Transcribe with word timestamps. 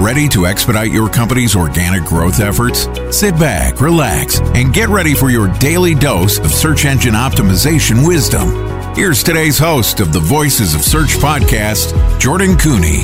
Ready 0.00 0.28
to 0.28 0.46
expedite 0.46 0.92
your 0.92 1.10
company's 1.10 1.54
organic 1.54 2.04
growth 2.04 2.40
efforts? 2.40 2.88
Sit 3.14 3.34
back, 3.34 3.82
relax, 3.82 4.40
and 4.40 4.72
get 4.72 4.88
ready 4.88 5.12
for 5.12 5.28
your 5.28 5.48
daily 5.58 5.94
dose 5.94 6.38
of 6.38 6.50
search 6.50 6.86
engine 6.86 7.12
optimization 7.12 8.08
wisdom. 8.08 8.48
Here's 8.94 9.22
today's 9.22 9.58
host 9.58 10.00
of 10.00 10.14
the 10.14 10.18
Voices 10.18 10.74
of 10.74 10.80
Search 10.80 11.18
podcast, 11.18 11.92
Jordan 12.18 12.56
Koene. 12.56 13.02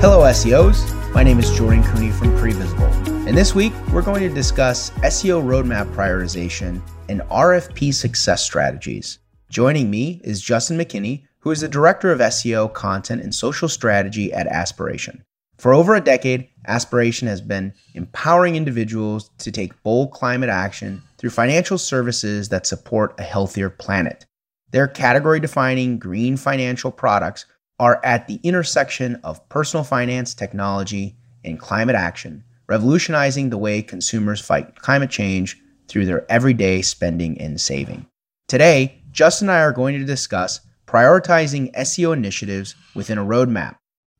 Hello, 0.00 0.20
SEOs. 0.20 1.12
My 1.12 1.22
name 1.22 1.38
is 1.38 1.50
Jordan 1.50 1.82
Koene 1.82 2.10
from 2.10 2.28
Previsible. 2.38 3.28
And 3.28 3.36
this 3.36 3.54
week, 3.54 3.74
we're 3.92 4.00
going 4.00 4.26
to 4.26 4.34
discuss 4.34 4.88
SEO 5.02 5.44
roadmap 5.44 5.92
prioritization 5.94 6.80
and 7.10 7.20
RFP 7.20 7.92
success 7.92 8.42
strategies. 8.42 9.18
Joining 9.50 9.90
me 9.90 10.22
is 10.24 10.40
Justin 10.40 10.78
McKinney, 10.78 11.24
who 11.40 11.50
is 11.50 11.60
the 11.60 11.68
Director 11.68 12.10
of 12.12 12.20
SEO, 12.20 12.72
Content, 12.72 13.20
and 13.20 13.34
Social 13.34 13.68
Strategy 13.68 14.32
at 14.32 14.46
Aspiration. 14.46 15.22
For 15.62 15.72
over 15.72 15.94
a 15.94 16.00
decade, 16.00 16.48
Aspiration 16.66 17.28
has 17.28 17.40
been 17.40 17.72
empowering 17.94 18.56
individuals 18.56 19.30
to 19.38 19.52
take 19.52 19.80
bold 19.84 20.10
climate 20.10 20.48
action 20.48 21.04
through 21.18 21.30
financial 21.30 21.78
services 21.78 22.48
that 22.48 22.66
support 22.66 23.14
a 23.20 23.22
healthier 23.22 23.70
planet. 23.70 24.26
Their 24.72 24.88
category 24.88 25.38
defining 25.38 26.00
green 26.00 26.36
financial 26.36 26.90
products 26.90 27.46
are 27.78 28.00
at 28.04 28.26
the 28.26 28.40
intersection 28.42 29.20
of 29.22 29.48
personal 29.50 29.84
finance, 29.84 30.34
technology, 30.34 31.14
and 31.44 31.60
climate 31.60 31.94
action, 31.94 32.42
revolutionizing 32.66 33.50
the 33.50 33.58
way 33.58 33.82
consumers 33.82 34.40
fight 34.40 34.74
climate 34.74 35.10
change 35.10 35.60
through 35.86 36.06
their 36.06 36.28
everyday 36.28 36.82
spending 36.82 37.40
and 37.40 37.60
saving. 37.60 38.04
Today, 38.48 39.00
Justin 39.12 39.48
and 39.48 39.56
I 39.56 39.60
are 39.60 39.70
going 39.70 39.96
to 39.96 40.04
discuss 40.04 40.58
prioritizing 40.88 41.72
SEO 41.74 42.12
initiatives 42.12 42.74
within 42.96 43.16
a 43.16 43.24
roadmap 43.24 43.76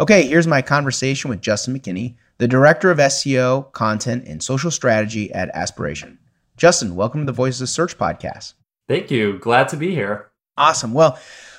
Okay, 0.00 0.28
here's 0.28 0.46
my 0.46 0.62
conversation 0.62 1.28
with 1.28 1.40
Justin 1.40 1.76
McKinney, 1.76 2.14
the 2.36 2.46
Director 2.46 2.92
of 2.92 2.98
SEO, 2.98 3.72
Content, 3.72 4.28
and 4.28 4.40
Social 4.40 4.70
Strategy 4.70 5.32
at 5.32 5.50
Aspiration. 5.54 6.20
Justin, 6.56 6.94
welcome 6.94 7.22
to 7.22 7.26
the 7.26 7.32
Voices 7.32 7.62
of 7.62 7.68
Search 7.68 7.98
podcast. 7.98 8.54
Thank 8.86 9.10
you. 9.10 9.40
Glad 9.40 9.68
to 9.70 9.76
be 9.76 9.92
here. 9.92 10.30
Awesome. 10.56 10.92
Well, 10.92 11.18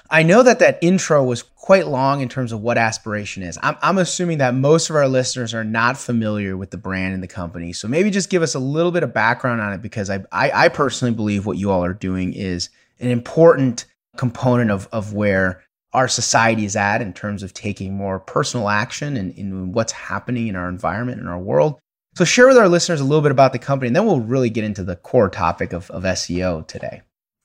I 0.10 0.24
know 0.24 0.42
that 0.42 0.60
that 0.60 0.80
intro 0.82 1.22
was 1.22 1.44
quite 1.44 1.88
long 1.88 2.22
in 2.22 2.30
terms 2.30 2.54
of 2.54 2.62
what 2.62 2.78
Aspiration 2.78 3.44
is. 3.44 3.60
I'm, 3.62 3.76
I'm 3.82 3.98
assuming 3.98 4.38
that 4.38 4.56
most 4.56 4.90
of 4.90 4.96
our 4.96 5.10
listeners 5.10 5.54
are 5.54 5.66
not 5.66 5.98
familiar 5.98 6.56
with 6.56 6.72
the 6.72 6.78
brand 6.78 7.14
and 7.14 7.22
the 7.22 7.28
company. 7.28 7.74
So 7.74 7.90
maybe 7.90 8.10
just 8.10 8.30
give 8.30 8.42
us 8.42 8.56
a 8.56 8.60
little 8.60 8.94
bit 8.94 9.04
of 9.04 9.14
background 9.14 9.60
on 9.60 9.74
it 9.74 9.82
because 9.82 10.10
I, 10.10 10.24
I, 10.32 10.52
I 10.52 10.70
personally 10.70 11.14
believe 11.14 11.46
what 11.46 11.58
you 11.58 11.72
all 11.72 11.84
are 11.84 11.94
doing 11.94 12.32
is 12.32 12.70
an 13.02 13.10
important 13.10 13.84
component 14.16 14.72
of, 14.72 14.88
of 14.94 15.14
where 15.14 15.62
our 15.94 16.08
society 16.08 16.66
is 16.66 16.76
at 16.76 17.02
in 17.02 17.14
terms 17.14 17.44
of 17.44 17.54
taking 17.54 17.96
more 17.96 18.20
personal 18.20 18.70
action 18.70 19.18
and 19.18 19.32
in 19.34 19.72
what's 19.72 19.92
happening 19.92 20.48
in 20.48 20.56
our 20.56 20.70
environment 20.70 21.20
and 21.20 21.30
our 21.30 21.40
world. 21.40 21.80
So 22.16 22.26
share 22.26 22.48
with 22.48 22.58
our 22.58 22.68
listeners 22.68 23.02
a 23.02 23.04
little 23.04 23.22
bit 23.22 23.32
about 23.32 23.54
the 23.54 23.60
company, 23.60 23.88
and 23.88 23.96
then 23.96 24.06
we'll 24.06 24.20
really 24.20 24.50
get 24.50 24.64
into 24.64 24.84
the 24.84 24.96
core 24.96 25.30
topic 25.30 25.74
of, 25.74 25.90
of 25.92 26.04
SEO 26.04 26.68
today. 26.68 27.02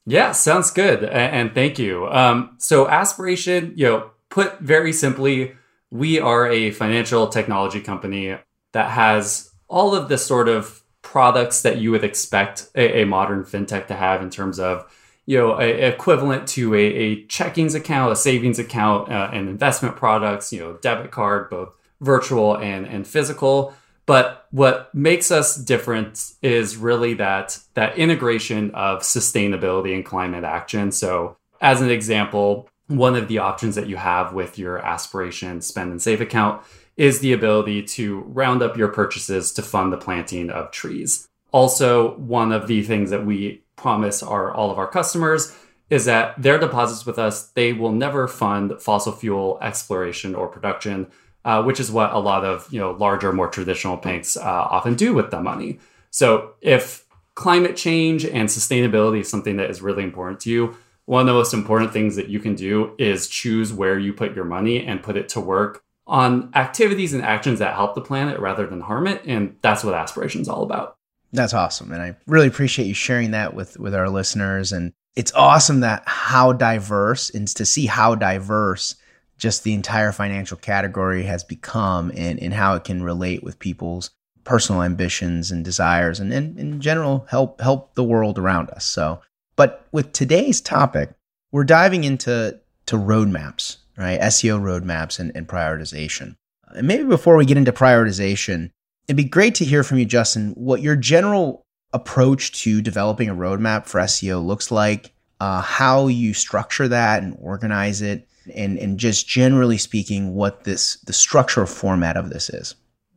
Yeah, 0.07 0.33
sounds 0.33 0.71
good, 0.71 1.05
and 1.05 1.55
thank 1.55 1.79
you. 1.79 2.07
Um, 2.09 2.57
so 2.59 2.89
aspiration, 2.89 3.73
you 3.77 3.87
know, 3.87 4.11
put 4.29 4.59
very 4.59 4.93
simply, 4.93 5.55
we 5.91 6.19
are 6.19 6.47
a 6.47 6.73
financial 6.73 7.29
technology 7.29 7.81
company 7.81 8.37
that 8.73 8.91
has 8.91 9.51
all 9.69 9.95
of 9.95 10.09
the 10.09 10.19
sort 10.19 10.49
of 10.49 10.83
products 11.03 11.63
that 11.63 11.79
you 11.79 11.91
would 11.91 12.05
expect 12.05 12.69
a, 12.75 13.03
a 13.03 13.07
modern 13.07 13.45
fintech 13.45 13.87
to 13.87 13.95
have 13.95 14.23
in 14.23 14.31
terms 14.31 14.59
of 14.59 14.85
you 15.27 15.39
know, 15.39 15.59
a, 15.59 15.89
equivalent 15.89 16.49
to 16.49 16.75
a, 16.75 16.79
a 16.79 17.27
checkings 17.27 17.75
account, 17.75 18.13
a 18.13 18.17
savings 18.17 18.59
account, 18.59 19.11
uh, 19.11 19.31
and 19.33 19.49
investment 19.49 19.97
products, 19.97 20.53
you 20.53 20.61
know, 20.61 20.75
debit 20.75 21.11
card, 21.11 21.51
both 21.51 21.71
virtual 22.01 22.57
and, 22.57 22.87
and 22.87 23.07
physical. 23.07 23.75
But 24.07 24.47
what 24.51 24.95
makes 24.95 25.31
us 25.31 25.57
different 25.57 26.33
is 26.43 26.77
really 26.77 27.15
that 27.15 27.59
that 27.73 27.97
integration 27.97 28.71
of 28.73 29.01
sustainability 29.01 29.95
and 29.95 30.05
climate 30.05 30.45
action. 30.45 30.93
So, 30.93 31.37
as 31.61 31.81
an 31.81 31.91
example, 31.91 32.69
one 32.89 33.17
of 33.17 33.29
the 33.29 33.39
options 33.39 33.77
that 33.77 33.89
you 33.89 33.97
have 33.97 34.35
with 34.35 34.59
your 34.59 34.79
aspiration 34.79 35.63
spend 35.63 35.91
and 35.91 36.03
save 36.03 36.21
account 36.21 36.63
is 36.99 37.21
the 37.21 37.33
ability 37.33 37.83
to 37.83 38.21
round 38.21 38.63
up 38.63 38.77
your 38.77 38.89
purchases 38.89 39.53
to 39.53 39.63
fund 39.63 39.93
the 39.93 39.97
planting 39.97 40.51
of 40.51 40.71
trees. 40.71 41.27
Also, 41.51 42.15
one 42.17 42.53
of 42.53 42.67
the 42.67 42.83
things 42.83 43.11
that 43.11 43.25
we 43.25 43.64
promise 43.77 44.23
our 44.23 44.53
all 44.53 44.71
of 44.71 44.79
our 44.79 44.87
customers 44.87 45.57
is 45.91 46.07
that 46.07 46.41
their 46.41 46.59
deposits 46.59 47.05
with 47.05 47.19
us 47.19 47.49
they 47.49 47.73
will 47.73 47.93
never 47.93 48.27
fund 48.27 48.73
fossil 48.81 49.13
fuel 49.13 49.59
exploration 49.61 50.35
or 50.35 50.49
production 50.49 51.07
uh, 51.45 51.63
which 51.63 51.79
is 51.79 51.93
what 51.93 52.13
a 52.13 52.19
lot 52.19 52.45
of 52.45 52.67
you 52.73 52.81
know 52.81 52.93
larger 52.93 53.33
more 53.33 53.49
traditional 53.49 53.97
banks 53.97 54.37
uh, 54.37 54.41
often 54.43 54.95
do 54.95 55.13
with 55.13 55.31
the 55.31 55.41
money. 55.41 55.79
So 56.11 56.55
if 56.61 57.05
climate 57.35 57.77
change 57.77 58.25
and 58.25 58.49
sustainability 58.49 59.21
is 59.21 59.29
something 59.29 59.57
that 59.57 59.71
is 59.71 59.83
really 59.83 60.05
important 60.05 60.41
to 60.41 60.51
you 60.51 60.77
one 61.07 61.21
of 61.21 61.27
the 61.27 61.35
most 61.35 61.53
important 61.53 61.93
things 61.93 62.17
that 62.17 62.29
you 62.29 62.39
can 62.39 62.55
do 62.55 62.95
is 62.99 63.29
choose 63.29 63.73
where 63.73 63.99
you 63.99 64.13
put 64.13 64.35
your 64.35 64.45
money 64.45 64.87
and 64.87 65.03
put 65.03 65.17
it 65.17 65.29
to 65.29 65.41
work 65.41 65.83
on 66.07 66.51
activities 66.55 67.13
and 67.13 67.23
actions 67.23 67.59
that 67.59 67.75
help 67.75 67.95
the 67.95 68.01
planet 68.01 68.39
rather 68.39 68.67
than 68.67 68.81
harm 68.81 69.07
it 69.07 69.23
and 69.27 69.57
that's 69.61 69.85
what 69.85 69.95
aspiration 69.95 70.41
is 70.41 70.49
all 70.49 70.63
about 70.63 70.97
that's 71.35 71.55
awesome. 71.55 71.93
And 71.93 72.03
I 72.03 72.17
really 72.27 72.47
appreciate 72.47 72.87
you 72.87 72.95
sharing 72.95 73.33
that 73.33 73.55
with, 73.55 73.79
with 73.79 73.95
our 73.95 74.09
listeners. 74.09 74.73
And 74.73 74.93
it's 75.17 75.33
awesome 75.35 75.81
that 75.81 76.03
how 76.07 76.53
diverse 76.53 77.31
and 77.31 77.47
to 77.49 77.65
see 77.65 77.87
how 77.87 78.15
diverse 78.15 78.97
just 79.37 79.65
the 79.65 79.75
entire 79.75 80.13
financial 80.13 80.57
category 80.57 81.25
has 81.25 81.45
become 81.45 82.11
and, 82.17 82.39
and 82.41 82.55
how 82.55 82.75
it 82.75 82.85
can 82.85 83.03
relate 83.03 83.43
with 83.43 83.59
people's 83.59 84.11
personal 84.45 84.83
ambitions 84.83 85.51
and 85.51 85.65
desires 85.65 86.21
and, 86.21 86.33
and 86.33 86.59
in 86.59 86.81
general 86.81 87.27
help 87.31 87.61
help 87.61 87.95
the 87.95 88.05
world 88.05 88.39
around 88.39 88.71
us. 88.71 88.85
So 88.85 89.21
but 89.57 89.87
with 89.93 90.13
today's 90.13 90.61
topic, 90.61 91.11
we're 91.51 91.65
diving 91.65 92.05
into 92.05 92.61
to 92.87 92.97
roadmaps 92.97 93.79
right? 93.97 94.21
SEO 94.21 94.61
roadmaps 94.61 95.19
and, 95.19 95.33
and 95.35 95.47
prioritization. 95.47 96.37
And 96.69 96.87
maybe 96.87 97.05
before 97.05 97.37
we 97.37 97.45
get 97.45 97.57
into 97.57 97.73
prioritization, 97.73 98.71
it'd 99.07 99.17
be 99.17 99.25
great 99.25 99.55
to 99.57 99.65
hear 99.65 99.83
from 99.83 99.99
you, 99.99 100.05
Justin, 100.05 100.53
what 100.57 100.83
your 100.83 100.97
general 100.97 101.65
approach 101.93 102.53
to 102.63 102.83
developing 102.83 103.29
a 103.29 103.35
roadmap 103.35 103.87
for 103.87 104.01
SEO 104.01 104.45
looks 104.45 104.71
like, 104.71 105.13
uh, 105.41 105.61
how 105.61 106.07
you 106.09 106.35
structure 106.35 106.89
that 106.89 107.23
and 107.23 107.37
organize 107.41 108.03
it, 108.03 108.29
and, 108.55 108.79
and 108.79 108.99
just 108.99 109.29
generally 109.29 109.79
speaking, 109.79 110.35
what 110.35 110.65
this 110.65 110.97
the 111.07 111.13
structure 111.13 111.63
or 111.63 111.67
format 111.67 112.17
of 112.17 112.31
this 112.31 112.51
is. 112.51 112.75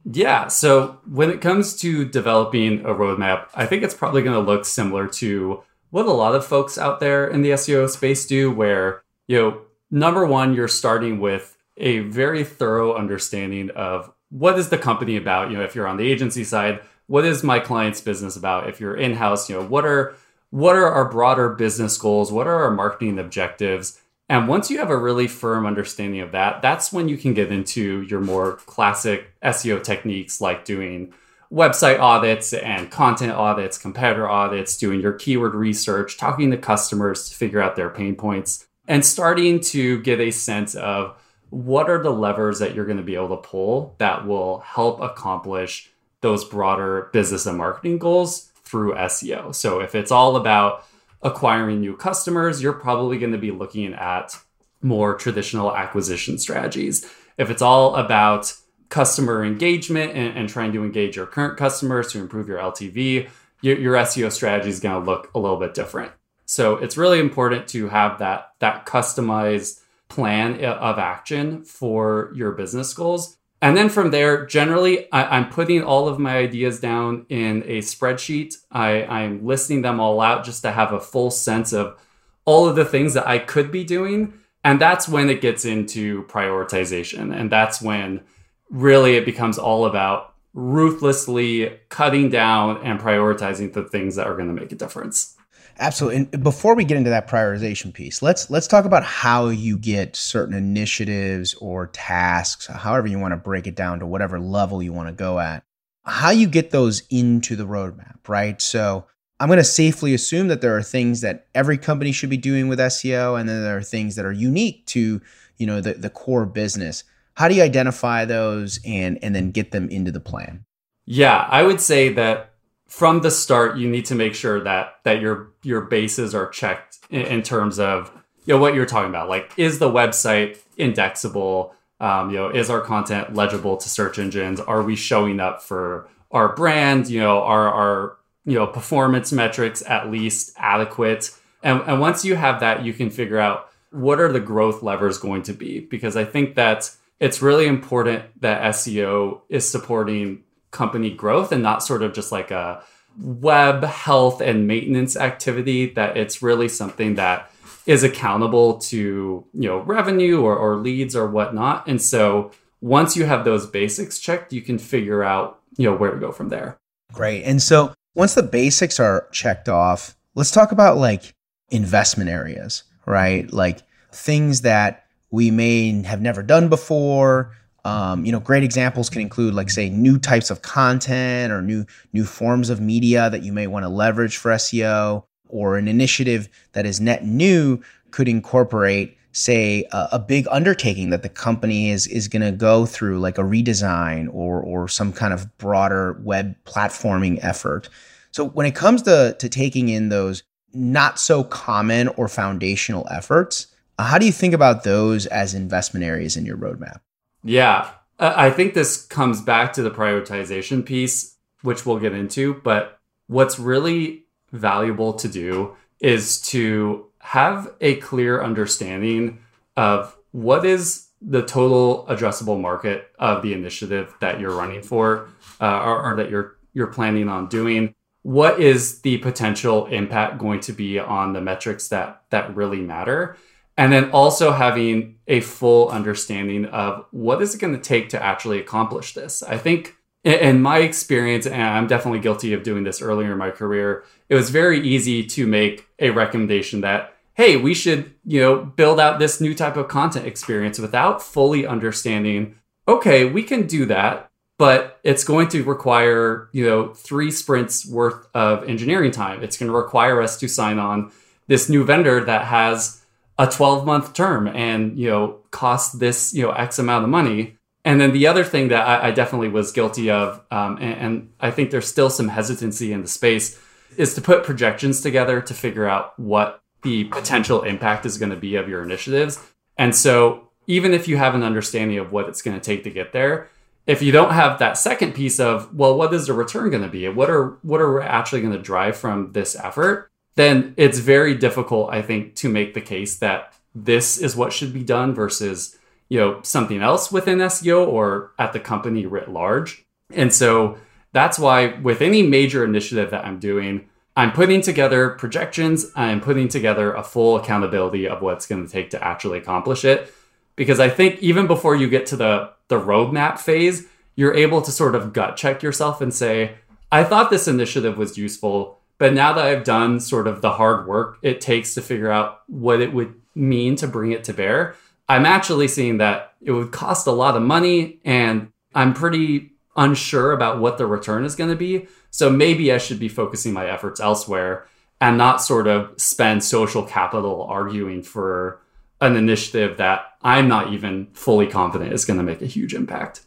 Yeah. 0.10 0.48
So 0.48 1.00
when 1.06 1.30
it 1.30 1.42
comes 1.42 1.75
to 1.81 2.06
developing 2.06 2.80
a 2.86 2.89
roadmap, 2.89 3.48
I 3.54 3.66
think 3.66 3.84
it's 3.84 3.94
probably 3.94 4.22
going 4.22 4.36
to 4.36 4.51
look 4.51 4.63
similar 4.66 5.07
to 5.07 5.63
what 5.89 6.06
a 6.06 6.12
lot 6.12 6.36
of 6.36 6.45
folks 6.45 6.78
out 6.78 7.00
there 7.00 7.28
in 7.28 7.42
the 7.42 7.51
SEO 7.51 7.89
space 7.89 8.25
do, 8.25 8.51
where, 8.51 9.04
you 9.28 9.38
know, 9.38 9.62
number 9.92 10.25
one, 10.25 10.54
you're 10.54 10.68
starting 10.68 11.19
with 11.19 11.57
a 11.75 12.00
very 12.00 12.44
thorough 12.44 12.95
understanding 12.95 13.69
of 13.72 14.12
what 14.29 14.57
is 14.59 14.69
the 14.69 14.77
company 14.77 15.15
about. 15.15 15.51
You 15.51 15.57
know, 15.57 15.63
if 15.63 15.75
you're 15.75 15.88
on 15.88 15.97
the 15.97 16.09
agency 16.12 16.44
side, 16.44 16.81
what 17.07 17.25
is 17.25 17.44
my 17.44 17.59
client's 17.59 18.01
business 18.01 18.35
about? 18.35 18.69
If 18.69 18.79
you're 18.79 18.95
in 18.95 19.13
house, 19.13 19.50
you 19.50 19.56
know, 19.56 19.65
what 19.65 19.85
are 19.85 20.15
what 20.50 20.75
are 20.75 20.89
our 20.89 21.09
broader 21.09 21.50
business 21.50 21.97
goals? 21.97 22.31
What 22.31 22.47
are 22.47 22.63
our 22.63 22.71
marketing 22.71 23.19
objectives? 23.19 24.00
And 24.29 24.47
once 24.47 24.69
you 24.69 24.79
have 24.79 24.89
a 24.89 24.97
really 24.97 25.27
firm 25.27 25.65
understanding 25.65 26.21
of 26.21 26.33
that, 26.33 26.62
that's 26.62 26.91
when 26.91 27.07
you 27.07 27.18
can 27.18 27.33
get 27.33 27.51
into 27.51 28.01
your 28.03 28.19
more 28.19 28.53
classic 28.65 29.33
SEO 29.41 29.83
techniques 29.83 30.41
like 30.41 30.65
doing 30.65 31.13
website 31.51 32.00
audits 32.00 32.53
and 32.53 32.91
content 32.91 33.31
audits, 33.31 33.77
competitor 33.77 34.27
audits, 34.27 34.77
doing 34.77 35.00
your 35.00 35.13
keyword 35.13 35.56
research, 35.56 36.18
talking 36.18 36.51
to 36.51 36.57
customers 36.57 37.29
to 37.29 37.35
figure 37.35 37.62
out 37.62 37.77
their 37.77 37.89
pain 37.89 38.15
points, 38.15 38.68
and 38.85 39.06
starting 39.06 39.62
to 39.62 40.01
get 40.01 40.19
a 40.19 40.31
sense 40.31 40.75
of 40.75 41.18
what 41.50 41.90
are 41.90 42.02
the 42.02 42.12
levers 42.12 42.60
that 42.60 42.76
you're 42.76 42.86
going 42.86 42.98
to 42.98 43.04
be 43.04 43.16
able 43.16 43.30
to 43.30 43.48
pull 43.48 43.96
that 44.00 44.28
will 44.28 44.60
help 44.60 45.02
accomplish 45.02 45.92
those 46.22 46.44
broader 46.46 47.10
business 47.14 47.46
and 47.46 47.58
marketing 47.58 47.98
goals 47.98 48.52
through 48.64 48.94
SEO. 48.96 49.54
So 49.56 49.80
if 49.80 49.96
it's 49.96 50.12
all 50.12 50.36
about 50.36 50.86
acquiring 51.22 51.80
new 51.80 51.96
customers, 51.96 52.62
you're 52.62 52.74
probably 52.74 53.18
going 53.18 53.32
to 53.32 53.38
be 53.38 53.52
looking 53.52 53.94
at 53.94 54.38
more 54.82 55.16
traditional 55.16 55.76
acquisition 55.76 56.38
strategies. 56.38 57.10
If 57.38 57.50
it's 57.50 57.62
all 57.62 57.96
about 57.96 58.54
customer 58.90 59.44
engagement 59.44 60.14
and, 60.14 60.38
and 60.38 60.50
trying 60.50 60.74
to 60.74 60.84
engage 60.84 61.16
your 61.16 61.26
current 61.26 61.58
customers 61.58 62.12
to 62.12 62.20
improve 62.20 62.48
your 62.48 62.60
LTV, 62.60 63.30
your, 63.62 63.78
your 63.78 63.96
SEO 63.96 64.32
strategy 64.32 64.70
is 64.70 64.80
going 64.80 65.00
to 65.00 65.10
look 65.10 65.32
a 65.34 65.40
little 65.40 65.58
bit 65.58 65.74
different. 65.74 66.12
So 66.46 66.78
it's 66.78 66.98
really 66.98 67.20
important 67.20 67.68
to 67.70 67.90
have 67.90 68.20
that 68.20 68.54
that 68.60 68.86
customized 68.86 69.82
plan 70.09 70.63
of 70.63 70.98
action 70.98 71.63
for 71.63 72.31
your 72.36 72.51
business 72.51 72.94
goals. 72.94 73.38
And 73.62 73.75
then 73.75 73.89
from 73.89 74.12
there, 74.12 74.45
generally, 74.45 75.12
I, 75.12 75.38
am 75.38 75.50
putting 75.50 75.83
all 75.83 76.07
of 76.07 76.19
my 76.19 76.38
ideas 76.38 76.80
down 76.80 77.25
in 77.30 77.63
a 77.63 77.80
spreadsheet. 77.80 78.56
I, 78.71 79.04
I'm 79.04 79.45
listing 79.45 79.81
them 79.81 80.00
all 80.00 80.21
out 80.21 80.45
just 80.45 80.62
to 80.62 80.71
have 80.71 80.94
a 80.94 81.00
full 81.00 81.31
sense 81.31 81.74
of 81.74 82.00
all 82.45 82.68
of 82.68 82.75
the 82.75 82.86
things 82.86 83.15
that 83.15 83.27
I 83.27 83.39
could 83.39 83.71
be 83.71 83.83
doing. 83.83 84.33
And 84.63 84.80
that's 84.80 85.09
when 85.09 85.30
it 85.30 85.42
gets 85.42 85.65
into 85.65 86.24
prioritization. 86.24 87.36
And 87.36 87.51
that's 87.51 87.81
when 87.81 88.21
really 88.69 89.15
it 89.15 89.25
becomes 89.25 89.57
all 89.57 89.86
about 89.86 90.36
ruthlessly 90.53 91.80
cutting 91.89 92.30
down 92.30 92.77
and 92.83 93.00
prioritizing 93.00 93.74
the 93.74 93.83
things 93.83 94.15
that 94.15 94.27
are 94.27 94.36
going 94.36 94.53
to 94.53 94.60
make 94.60 94.71
a 94.71 94.75
difference. 94.75 95.37
Absolutely. 95.79 96.27
And 96.31 96.44
before 96.44 96.75
we 96.75 96.85
get 96.85 96.97
into 96.97 97.09
that 97.12 97.27
prioritization 97.27 97.94
piece, 97.94 98.21
let's 98.21 98.50
let's 98.50 98.68
talk 98.68 98.85
about 98.85 99.03
how 99.03 99.50
you 99.50 99.77
get 99.77 100.15
certain 100.15 100.56
initiatives 100.56 101.53
or 101.56 101.88
tasks, 101.88 102.68
however 102.68 103.07
you 103.07 103.19
want 103.19 103.33
to 103.33 103.38
break 103.38 103.68
it 103.68 103.75
down 103.75 104.00
to 104.00 104.06
whatever 104.06 104.39
level 104.39 104.81
you 104.81 104.91
want 104.91 105.07
to 105.09 105.13
go 105.13 105.39
at. 105.39 105.63
How 106.06 106.31
you 106.31 106.47
get 106.47 106.71
those 106.71 107.03
into 107.09 107.56
the 107.56 107.65
roadmap, 107.65 108.27
right? 108.27 108.62
So 108.62 109.06
I'm 109.39 109.50
going 109.50 109.57
to 109.57 109.63
safely 109.63 110.13
assume 110.13 110.47
that 110.47 110.62
there 110.62 110.75
are 110.75 110.81
things 110.81 111.21
that 111.21 111.47
every 111.53 111.77
company 111.77 112.12
should 112.12 112.29
be 112.29 112.38
doing 112.38 112.69
with 112.69 112.79
SEO, 112.79 113.39
and 113.39 113.47
then 113.47 113.62
there 113.62 113.77
are 113.77 113.83
things 113.83 114.15
that 114.15 114.25
are 114.25 114.31
unique 114.31 114.85
to 114.88 115.21
you 115.57 115.68
know 115.68 115.81
the, 115.81 115.94
the 115.94 116.09
core 116.09 116.45
business. 116.45 117.03
How 117.35 117.47
do 117.47 117.53
you 117.53 117.62
identify 117.62 118.25
those 118.25 118.79
and 118.83 119.19
and 119.21 119.35
then 119.35 119.51
get 119.51 119.71
them 119.71 119.89
into 119.89 120.12
the 120.12 120.19
plan? 120.19 120.65
Yeah, 121.06 121.47
I 121.50 121.63
would 121.63 121.79
say 121.79 122.09
that 122.13 122.53
from 122.88 123.22
the 123.22 123.31
start, 123.31 123.78
you 123.78 123.89
need 123.89 124.06
to 124.06 124.16
make 124.16 124.34
sure 124.34 124.63
that 124.63 124.95
that 125.04 125.22
your 125.22 125.51
your 125.63 125.81
bases 125.81 126.34
are 126.34 126.48
checked 126.50 126.98
in, 127.10 127.22
in 127.22 127.42
terms 127.44 127.80
of 127.80 128.12
you 128.45 128.54
know 128.54 128.60
what 128.60 128.74
you're 128.74 128.86
talking 128.86 129.10
about. 129.10 129.30
Like, 129.30 129.51
is 129.57 129.80
the 129.80 129.89
website 129.89 130.60
indexable? 130.78 131.74
Um, 132.00 132.30
you 132.30 132.38
know, 132.38 132.50
is 132.50 132.69
our 132.69 132.81
content 132.81 133.34
legible 133.34 133.78
to 133.78 133.89
search 133.89 134.19
engines? 134.19 134.60
Are 134.60 134.84
we 134.84 134.95
showing 134.95 135.39
up 135.39 135.62
for 135.62 136.07
our 136.31 136.56
brand? 136.56 137.10
You 137.10 137.19
know, 137.19 137.42
are 137.42 137.72
our 137.72 138.18
you 138.45 138.56
know 138.56 138.68
performance 138.68 139.31
metrics 139.31 139.84
at 139.88 140.10
least 140.10 140.54
adequate? 140.57 141.31
And, 141.63 141.81
and 141.81 142.00
once 142.00 142.24
you 142.24 142.36
have 142.36 142.60
that, 142.62 142.86
you 142.86 142.94
can 142.94 143.10
figure 143.10 143.39
out 143.39 143.69
what 143.92 144.19
are 144.19 144.31
the 144.31 144.39
growth 144.39 144.84
levers 144.84 145.18
going 145.18 145.44
to 145.44 145.54
be 145.54 145.80
because 145.80 146.16
I 146.16 146.24
think 146.24 146.56
that 146.56 146.92
it's 147.19 147.42
really 147.42 147.66
important 147.66 148.24
that 148.42 148.62
SEO 148.75 149.42
is 149.50 149.68
supporting 149.68 150.44
company 150.72 151.10
growth 151.10 151.52
and 151.52 151.64
not 151.64 151.84
sort 151.84 152.04
of 152.04 152.14
just 152.14 152.31
like 152.31 152.52
a 152.52 152.84
web 153.19 153.84
health 153.84 154.42
and 154.42 154.68
maintenance 154.68 155.16
activity 155.16 155.88
that 155.94 156.18
it's 156.18 156.42
really 156.42 156.69
something 156.69 157.16
that 157.16 157.52
is 157.86 158.04
accountable 158.04 158.78
to 158.78 159.46
you 159.54 159.69
know 159.69 159.80
revenue 159.80 160.42
or, 160.42 160.56
or 160.56 160.75
leads 160.78 161.16
or 161.16 161.28
whatnot. 161.28 161.88
And 161.88 162.02
so 162.02 162.52
once 162.81 163.16
you 163.16 163.25
have 163.25 163.46
those 163.46 163.66
basics 163.66 164.19
checked 164.19 164.54
you 164.54 164.62
can 164.62 164.78
figure 164.78 165.24
out 165.24 165.60
you 165.78 165.90
know 165.90 165.96
where 165.96 166.12
to 166.12 166.19
go 166.19 166.31
from 166.31 166.50
there. 166.50 166.78
Great. 167.13 167.44
And 167.44 167.62
so 167.62 167.94
once 168.13 168.34
the 168.34 168.44
basics 168.44 169.00
are 169.00 169.28
checked 169.31 169.70
off 169.70 170.16
let's 170.36 170.52
talk 170.52 170.72
about 170.72 170.98
like 170.98 171.34
investment 171.70 172.30
areas 172.30 172.84
right? 173.08 173.52
Like 173.52 173.80
things 174.12 174.62
that 174.62 175.06
we 175.31 175.50
may 175.50 176.04
have 176.04 176.22
never 176.22 176.44
done 176.44 176.70
before 176.70 177.56
um, 177.88 178.25
you 178.25 178.34
know, 178.34 178.42
great 178.42 178.66
examples 178.66 179.10
can 179.10 179.22
include, 179.22 179.54
like, 179.54 179.69
say, 179.69 179.89
new 179.89 180.19
types 180.19 180.51
of 180.51 180.62
content 180.62 181.54
or 181.54 181.62
new 181.62 181.86
new 182.12 182.25
forms 182.25 182.69
of 182.69 182.81
media 182.81 183.30
that 183.30 183.44
you 183.44 183.54
may 183.54 183.66
want 183.66 183.84
to 183.84 183.89
leverage 183.89 184.36
for 184.36 184.51
SEO, 184.51 185.24
or 185.48 185.78
an 185.78 185.88
initiative 185.88 186.50
that 186.74 186.86
is 186.86 187.00
net 187.00 187.24
new 187.24 187.81
could 188.12 188.28
incorporate, 188.28 189.18
say, 189.31 189.88
a, 189.94 190.10
a 190.13 190.19
big 190.19 190.45
undertaking 190.51 191.12
that 191.12 191.24
the 191.24 191.30
company 191.30 191.89
is 191.89 192.07
is 192.07 192.28
going 192.28 192.42
to 192.42 192.51
go 192.51 192.86
through, 192.86 193.19
like 193.19 193.38
a 193.38 193.44
redesign 193.44 194.27
or 194.34 194.60
or 194.60 194.89
some 194.89 195.13
kind 195.13 195.34
of 195.34 195.58
broader 195.58 196.20
web 196.25 196.58
platforming 196.65 197.39
effort. 197.41 197.88
So 198.32 198.50
when 198.50 198.65
it 198.65 198.75
comes 198.75 199.01
to 199.03 199.34
to 199.39 199.48
taking 199.48 199.88
in 199.88 200.10
those 200.10 200.44
not 200.74 201.20
so 201.22 201.41
common 201.41 202.10
or 202.10 202.27
foundational 202.27 203.08
efforts, 203.10 203.67
how 203.98 204.17
do 204.17 204.25
you 204.25 204.34
think 204.34 204.53
about 204.53 204.84
those 204.84 205.25
as 205.27 205.53
investment 205.53 206.03
areas 206.06 206.36
in 206.36 206.46
your 206.46 206.58
roadmap? 206.58 207.00
Yeah. 207.44 207.91
I 208.20 208.50
think 208.50 208.74
this 208.74 209.06
comes 209.06 209.41
back 209.41 209.74
to 209.74 209.84
the 209.84 209.91
prioritization 209.91 210.86
piece, 210.86 211.36
which 211.62 211.86
we'll 211.86 212.00
get 212.00 212.13
into. 212.13 212.56
But 212.56 213.00
what's 213.27 213.60
really 213.60 214.24
valuable 214.51 215.13
to 215.13 215.27
do 215.27 215.75
is 216.00 216.41
to 216.41 217.06
have 217.20 217.74
a 217.82 217.96
clear 217.96 218.41
understanding 218.41 219.39
of 219.75 220.15
what 220.32 220.65
is 220.65 221.08
the 221.22 221.44
total 221.44 222.06
addressable 222.10 222.60
market 222.60 223.12
of 223.20 223.41
the 223.41 223.53
initiative 223.53 224.13
that 224.22 224.39
you're 224.39 224.56
running 224.56 224.82
for 224.82 225.29
uh, 225.60 225.82
or, 225.82 226.12
or 226.12 226.15
that 226.15 226.29
you're 226.29 226.58
you're 226.74 226.88
planning 226.88 227.27
on 227.27 227.48
doing 227.48 227.96
what 228.22 228.60
is 228.60 229.01
the 229.01 229.17
potential 229.20 229.88
impact 229.88 230.38
going 230.38 230.60
to 230.60 230.74
be 230.74 231.00
on 231.00 231.34
the 231.34 231.41
metrics 231.41 231.88
that 231.88 232.22
that 232.29 232.56
really 232.56 232.82
matter 232.82 233.36
and 233.77 233.93
then 233.93 234.10
also 234.12 234.51
having 234.51 235.15
a 235.27 235.39
full 235.41 235.89
understanding 235.89 236.65
of 236.65 237.05
what 237.12 237.41
is 237.41 237.55
it 237.55 237.62
going 237.62 237.74
to 237.74 237.81
take 237.81 238.10
to 238.10 238.24
actually 238.24 238.60
accomplish 238.60 239.13
this. 239.13 239.43
I 239.43 239.57
think 239.57 239.96
in 240.24 240.62
my 240.62 240.79
experience 240.79 241.46
and 241.46 241.62
i'm 241.62 241.88
definitely 241.88 242.19
guilty 242.19 242.51
of 242.51 242.63
doing 242.63 242.84
this 242.84 243.01
earlier 243.01 243.31
in 243.31 243.38
my 243.38 243.51
career 243.51 244.03
it 244.27 244.36
was 244.36 244.50
very 244.50 244.86
easy 244.86 245.24
to 245.24 245.48
make 245.48 245.88
a 246.00 246.10
recommendation 246.10 246.81
that 246.81 247.13
hey 247.36 247.55
we 247.55 247.74
should 247.74 248.12
you 248.25 248.41
know 248.41 248.57
build 248.57 249.00
out 249.00 249.19
this 249.19 249.39
new 249.39 249.53
type 249.53 249.77
of 249.77 249.88
content 249.88 250.25
experience 250.25 250.79
without 250.79 251.22
fully 251.22 251.65
understanding 251.65 252.55
okay 252.89 253.24
we 253.24 253.41
can 253.41 253.67
do 253.67 253.86
that 253.86 254.27
but 254.57 255.00
it's 255.03 255.24
going 255.24 255.48
to 255.50 255.63
require 255.63 256.50
you 256.51 256.65
know 256.65 256.93
three 256.93 257.31
sprints 257.31 257.86
worth 257.86 258.27
of 258.34 258.67
engineering 258.67 259.12
time. 259.12 259.43
It's 259.43 259.57
going 259.57 259.72
to 259.72 259.77
require 259.77 260.22
us 260.22 260.38
to 260.39 260.48
sign 260.48 260.79
on 260.79 261.12
this 261.48 261.69
new 261.69 261.86
vendor 261.86 262.24
that 262.25 262.46
has 262.46 262.97
a 263.39 263.48
12 263.48 263.86
month 263.86 264.13
term 264.13 264.48
and 264.48 264.98
you 264.98 265.10
know 265.10 265.39
cost 265.51 266.00
this 266.00 266.34
you 266.34 266.44
know 266.44 266.51
x 266.51 266.79
amount 266.79 267.03
of 267.03 267.10
money 267.10 267.56
and 267.86 268.01
then 268.01 268.12
the 268.12 268.27
other 268.27 268.44
thing 268.44 268.70
that 268.70 268.88
i, 268.88 269.08
I 269.08 269.12
definitely 269.12 269.50
was 269.50 269.72
guilty 269.72 270.10
of 270.10 270.44
um, 270.51 270.77
and, 270.77 271.00
and, 271.00 271.29
i 271.39 271.51
think 271.51 271.72
there's 271.72 271.88
still 271.88 272.10
some 272.10 272.29
hesitancy 272.29 272.91
in 272.91 273.01
the 273.01 273.08
space 273.08 273.60
is 273.98 274.13
to 274.15 274.22
put 274.22 274.44
projections 274.44 275.01
together 275.01 275.41
to 275.41 275.53
figure 275.53 275.88
out 275.88 276.17
what 276.20 276.62
the 276.84 277.06
potential 277.06 277.63
impact 277.63 278.06
is 278.06 278.17
going 278.17 278.29
to 278.29 278.38
be 278.38 278.56
of 278.56 278.67
your 278.70 278.84
initiatives 278.84 279.39
and 279.77 279.96
so 279.96 280.48
even 280.67 280.94
if 280.94 281.08
you 281.08 281.17
have 281.17 281.34
an 281.34 281.44
understanding 281.44 281.98
of 281.98 282.12
what 282.12 282.27
it's 282.27 282.41
going 282.41 282.58
to 282.60 282.63
take 282.63 282.84
to 282.84 282.89
get 282.89 283.13
there, 283.13 283.50
if 283.88 284.01
you 284.01 284.12
don't 284.12 284.34
have 284.34 284.60
that 284.60 284.77
second 284.77 285.13
piece 285.13 285.39
of, 285.39 285.74
well, 285.74 285.98
what 285.98 286.13
is 286.13 286.27
the 286.27 286.34
return 286.34 286.70
going 286.70 286.84
to 286.84 286.89
be? 286.89 287.08
What 287.08 287.29
are 287.29 287.58
what 287.62 287.79
are 287.79 288.00
we 288.00 288.06
actually 288.06 288.41
going 288.41 288.53
to 288.53 288.62
drive 288.62 288.98
from 288.98 289.32
this 289.32 289.56
effort? 289.56 290.10
Then 290.38 290.75
it's 290.77 291.00
very 291.00 291.34
difficult, 291.34 291.91
I 291.91 292.03
think, 292.03 292.36
to 292.36 292.48
make 292.48 292.75
the 292.75 292.82
case 292.82 293.17
that 293.17 293.53
this 293.74 294.20
is 294.20 294.36
what 294.36 294.53
should 294.53 294.72
be 294.72 294.84
done 294.84 295.15
versus, 295.15 295.77
you 296.10 296.20
know, 296.20 296.41
something 296.44 296.79
else 296.79 297.12
within 297.12 297.39
SEO 297.39 297.88
or 297.88 298.34
at 298.38 298.53
the 298.53 298.60
company 298.60 299.08
writ 299.08 299.29
large. 299.29 299.84
And 300.13 300.32
so 300.32 300.77
that's 301.12 301.39
why 301.39 301.79
with 301.79 302.03
any 302.03 302.22
major 302.22 302.63
initiative 302.63 303.10
that 303.10 303.25
I'm 303.25 303.39
doing, 303.39 303.89
I'm 304.15 304.32
putting 304.32 304.62
together 304.62 305.10
projections, 305.10 305.91
I'm 305.96 306.22
putting 306.22 306.50
together 306.50 306.94
a 306.94 307.03
full 307.03 307.36
accountability 307.36 308.08
of 308.08 308.22
what's 308.22 308.46
going 308.46 308.63
to 308.63 308.72
take 308.72 308.91
to 308.91 309.03
actually 309.03 309.39
accomplish 309.39 309.84
it. 309.84 310.13
Because 310.56 310.79
I 310.79 310.89
think 310.89 311.20
even 311.24 311.48
before 311.48 311.75
you 311.75 311.89
get 311.89 312.06
to 312.08 312.15
the, 312.15 312.51
the 312.67 312.79
roadmap 312.79 313.39
phase, 313.39 313.88
you're 314.15 314.36
able 314.36 314.62
to 314.62 314.72
sort 314.72 314.94
of 314.94 315.13
gut 315.13 315.36
check 315.36 315.63
yourself 315.63 316.00
and 316.00 316.13
say, 316.13 316.58
I 316.91 317.03
thought 317.03 317.32
this 317.32 317.48
initiative 317.48 317.98
was 317.98 318.20
useful, 318.20 318.76
but 318.98 319.13
now 319.13 319.34
that 319.34 319.46
I've 319.46 319.63
done 319.63 320.00
sort 320.00 320.27
of 320.27 320.42
the 320.42 320.51
hard 320.51 320.88
work 320.88 321.20
it 321.22 321.42
takes 321.42 321.74
to 321.75 321.82
figure 321.82 322.12
out 322.12 322.42
what 322.48 322.82
it 322.82 322.94
would 322.94 323.16
mean 323.36 323.75
to 323.77 323.88
bring 323.88 324.12
it 324.12 324.24
to 324.25 324.34
bear, 324.34 324.75
I'm 325.10 325.25
actually 325.25 325.68
seeing 325.68 325.98
that 325.98 326.34
it 326.42 326.51
would 326.51 326.72
cost 326.72 327.08
a 327.08 327.12
lot 327.12 327.36
of 327.38 327.44
money 327.44 328.00
and 328.04 328.51
I'm 328.75 328.94
pretty 328.94 329.51
unsure 329.75 330.32
about 330.32 330.60
what 330.60 330.77
the 330.77 330.86
return 330.86 331.24
is 331.24 331.36
going 331.36 331.50
to 331.50 331.56
be. 331.56 331.88
So 332.10 332.30
maybe 332.30 332.74
I 332.74 332.77
should 332.77 333.00
be 333.00 333.08
focusing 333.08 333.54
my 333.54 333.68
efforts 333.68 334.00
elsewhere 334.00 334.68
and 335.00 335.18
not 335.18 335.42
sort 335.42 335.68
of 335.68 335.94
spend 336.01 336.44
social 336.44 336.84
capital 336.84 337.44
arguing 337.44 338.01
for 338.01 338.60
an 339.00 339.16
initiative 339.16 339.77
that 339.77 340.13
I'm 340.24 340.48
not 340.48 340.74
even 340.74 341.08
fully 341.13 341.48
confident 341.48 341.94
is 341.94 342.06
going 342.06 342.18
to 342.18 342.24
make 342.24 342.42
a 342.42 342.48
huge 342.48 342.74
impact. 342.74 343.22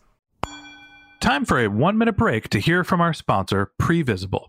Time 1.21 1.45
for 1.45 1.61
a 1.61 1.69
one 1.69 1.97
minute 1.97 2.17
break 2.17 2.49
to 2.49 2.59
hear 2.59 2.83
from 2.83 3.01
our 3.01 3.13
sponsor, 3.13 3.71
Previsible. 3.81 4.49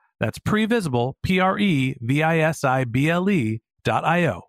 that's 0.21 0.37
previsible, 0.37 1.15
P 1.23 1.39
R 1.39 1.57
E 1.57 1.97
V 1.99 2.21
I 2.21 2.37
S 2.37 2.63
I 2.63 2.83
B 2.83 3.09
L 3.09 3.27
E 3.27 3.59
dot 3.83 4.05
I 4.05 4.27
O. 4.27 4.43